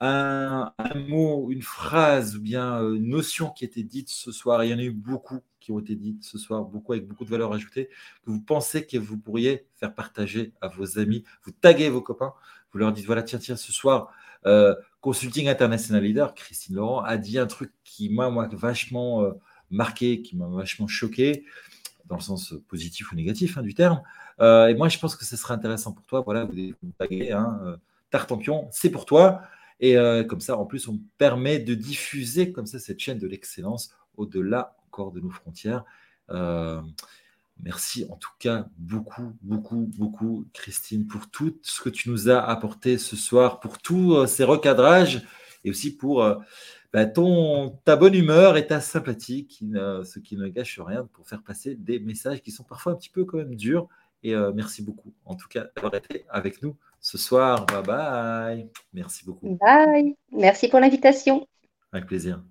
[0.00, 4.62] un, mot, une phrase ou bien une notion qui a été dite ce soir.
[4.62, 7.24] il y en a eu beaucoup qui ont été dites ce soir, beaucoup avec beaucoup
[7.24, 7.88] de valeur ajoutée,
[8.24, 11.24] que vous pensez que vous pourriez faire partager à vos amis.
[11.42, 12.32] Vous taguez vos copains.
[12.70, 14.12] Vous leur dites voilà, tiens, tiens, ce soir,
[15.00, 19.28] Consulting International Leader, Christine Laurent, a dit un truc qui m'a vachement
[19.70, 21.44] marqué, qui m'a vachement choqué
[22.08, 24.02] dans le sens positif ou négatif hein, du terme.
[24.40, 26.20] Euh, et moi, je pense que ce serait intéressant pour toi.
[26.20, 27.76] Voilà, vous taguez, hein, euh,
[28.10, 29.42] Tartampion, c'est pour toi.
[29.80, 33.26] Et euh, comme ça, en plus, on permet de diffuser comme ça cette chaîne de
[33.26, 35.84] l'excellence au-delà encore de nos frontières.
[37.62, 42.40] merci en tout cas beaucoup, beaucoup, beaucoup, Christine, pour tout ce que tu nous as
[42.40, 45.22] apporté ce soir, pour tous ces recadrages
[45.66, 46.24] et aussi pour
[46.92, 51.28] bah, ton, ta bonne humeur et ta sympathie, qui ce qui ne gâche rien pour
[51.28, 53.88] faire passer des messages qui sont parfois un petit peu quand même durs.
[54.22, 57.64] Et euh, merci beaucoup, en tout cas, d'avoir été avec nous ce soir.
[57.66, 58.68] Bye bye.
[58.92, 59.56] Merci beaucoup.
[59.60, 60.16] Bye.
[60.32, 61.46] Merci pour l'invitation.
[61.92, 62.42] Avec plaisir.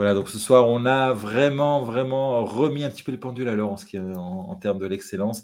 [0.00, 3.54] Voilà, donc ce soir, on a vraiment, vraiment remis un petit peu les pendules à
[3.54, 5.42] l'heure en, termes de l'excellence,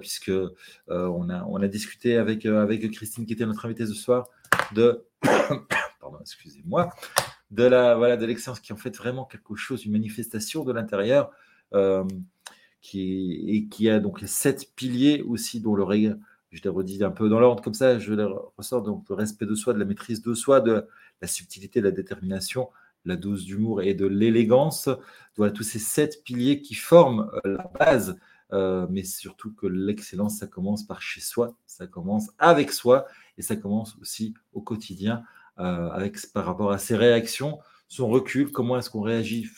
[0.00, 0.32] puisque
[0.88, 4.26] on, a, on a discuté avec, avec Christine, qui était notre invitée ce soir,
[4.74, 5.04] de.
[7.56, 11.30] La voilà l'excellence qui en fait vraiment quelque chose, une manifestation de l'intérieur,
[11.72, 12.02] euh,
[12.92, 15.84] et qui a donc les sept piliers aussi dont le
[16.50, 18.26] je les redis un peu dans l'ordre comme ça, je les
[18.56, 20.88] ressors donc le respect de soi, de la maîtrise de soi, de
[21.20, 22.68] la subtilité, de la détermination,
[23.04, 24.88] la dose d'humour et de l'élégance.
[25.36, 28.18] Tous ces sept piliers qui forment euh, la base,
[28.52, 33.06] euh, mais surtout que l'excellence, ça commence par chez soi, ça commence avec soi
[33.38, 35.22] et ça commence aussi au quotidien
[35.58, 39.48] euh, avec, par rapport à ses réactions, son recul, comment est-ce qu'on réagit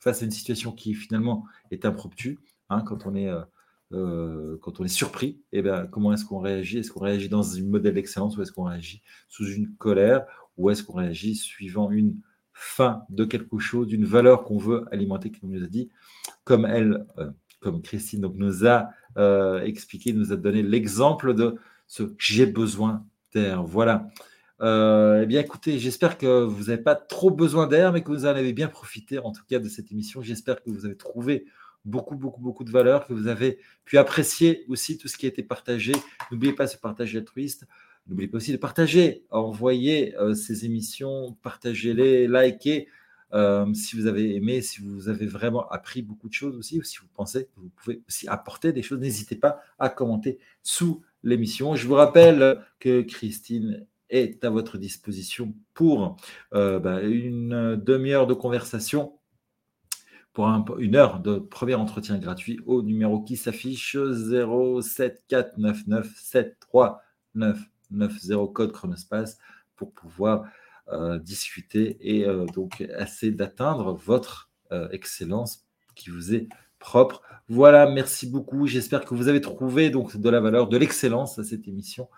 [0.00, 2.38] face à une situation qui finalement est impromptue,
[2.68, 3.30] hein, quand, on est,
[3.90, 6.78] quand on est surpris, eh comment est-ce qu'on réagit?
[6.78, 10.26] Est-ce qu'on réagit dans une modèle d'excellence ou est-ce qu'on réagit sous une colère
[10.56, 12.16] ou est-ce qu'on réagit suivant une
[12.62, 15.90] fin de quelque chose, d'une valeur qu'on veut alimenter, comme nous a dit,
[16.44, 17.06] comme elle,
[17.60, 18.90] comme Christine donc, nous a
[19.64, 21.56] expliqué, nous a donné l'exemple de
[21.86, 23.04] ce j'ai besoin
[23.34, 23.62] d'air.
[23.62, 24.08] Voilà.
[24.62, 28.24] Euh, eh bien, écoutez, j'espère que vous n'avez pas trop besoin d'air, mais que vous
[28.24, 30.22] en avez bien profité, en tout cas, de cette émission.
[30.22, 31.46] J'espère que vous avez trouvé
[31.84, 35.28] beaucoup, beaucoup, beaucoup de valeur, que vous avez pu apprécier aussi tout ce qui a
[35.28, 35.92] été partagé.
[36.30, 37.66] N'oubliez pas ce partage altruiste.
[38.06, 42.88] N'oubliez pas aussi de partager, envoyer euh, ces émissions, partagez-les, likez.
[43.32, 46.82] Euh, si vous avez aimé, si vous avez vraiment appris beaucoup de choses aussi, ou
[46.82, 51.02] si vous pensez que vous pouvez aussi apporter des choses, n'hésitez pas à commenter sous
[51.22, 51.74] l'émission.
[51.74, 56.16] Je vous rappelle que Christine est à votre disposition pour
[56.52, 59.18] euh, bah, une demi-heure de conversation,
[60.34, 60.48] pour
[60.78, 63.96] une heure de premier entretien gratuit au numéro qui s'affiche
[67.92, 69.38] 07499739990 code chronospace
[69.76, 70.44] pour pouvoir
[70.88, 74.50] euh, discuter et euh, donc essayer d'atteindre votre
[74.90, 77.20] excellence qui vous est propre.
[77.48, 78.66] Voilà, merci beaucoup.
[78.66, 82.08] J'espère que vous avez trouvé donc de la valeur, de l'excellence à cette émission.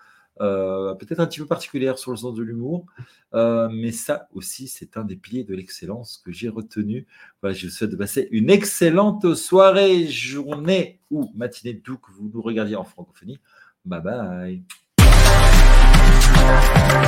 [0.41, 2.85] Euh, peut-être un petit peu particulière sur le sens de l'humour,
[3.33, 7.07] euh, mais ça aussi, c'est un des piliers de l'excellence que j'ai retenu.
[7.41, 12.29] Voilà, je vous souhaite de passer une excellente soirée, journée ou matinée, d'où que vous
[12.33, 13.39] nous regardiez en francophonie.
[13.85, 14.84] Bye bye.
[16.47, 17.05] Thank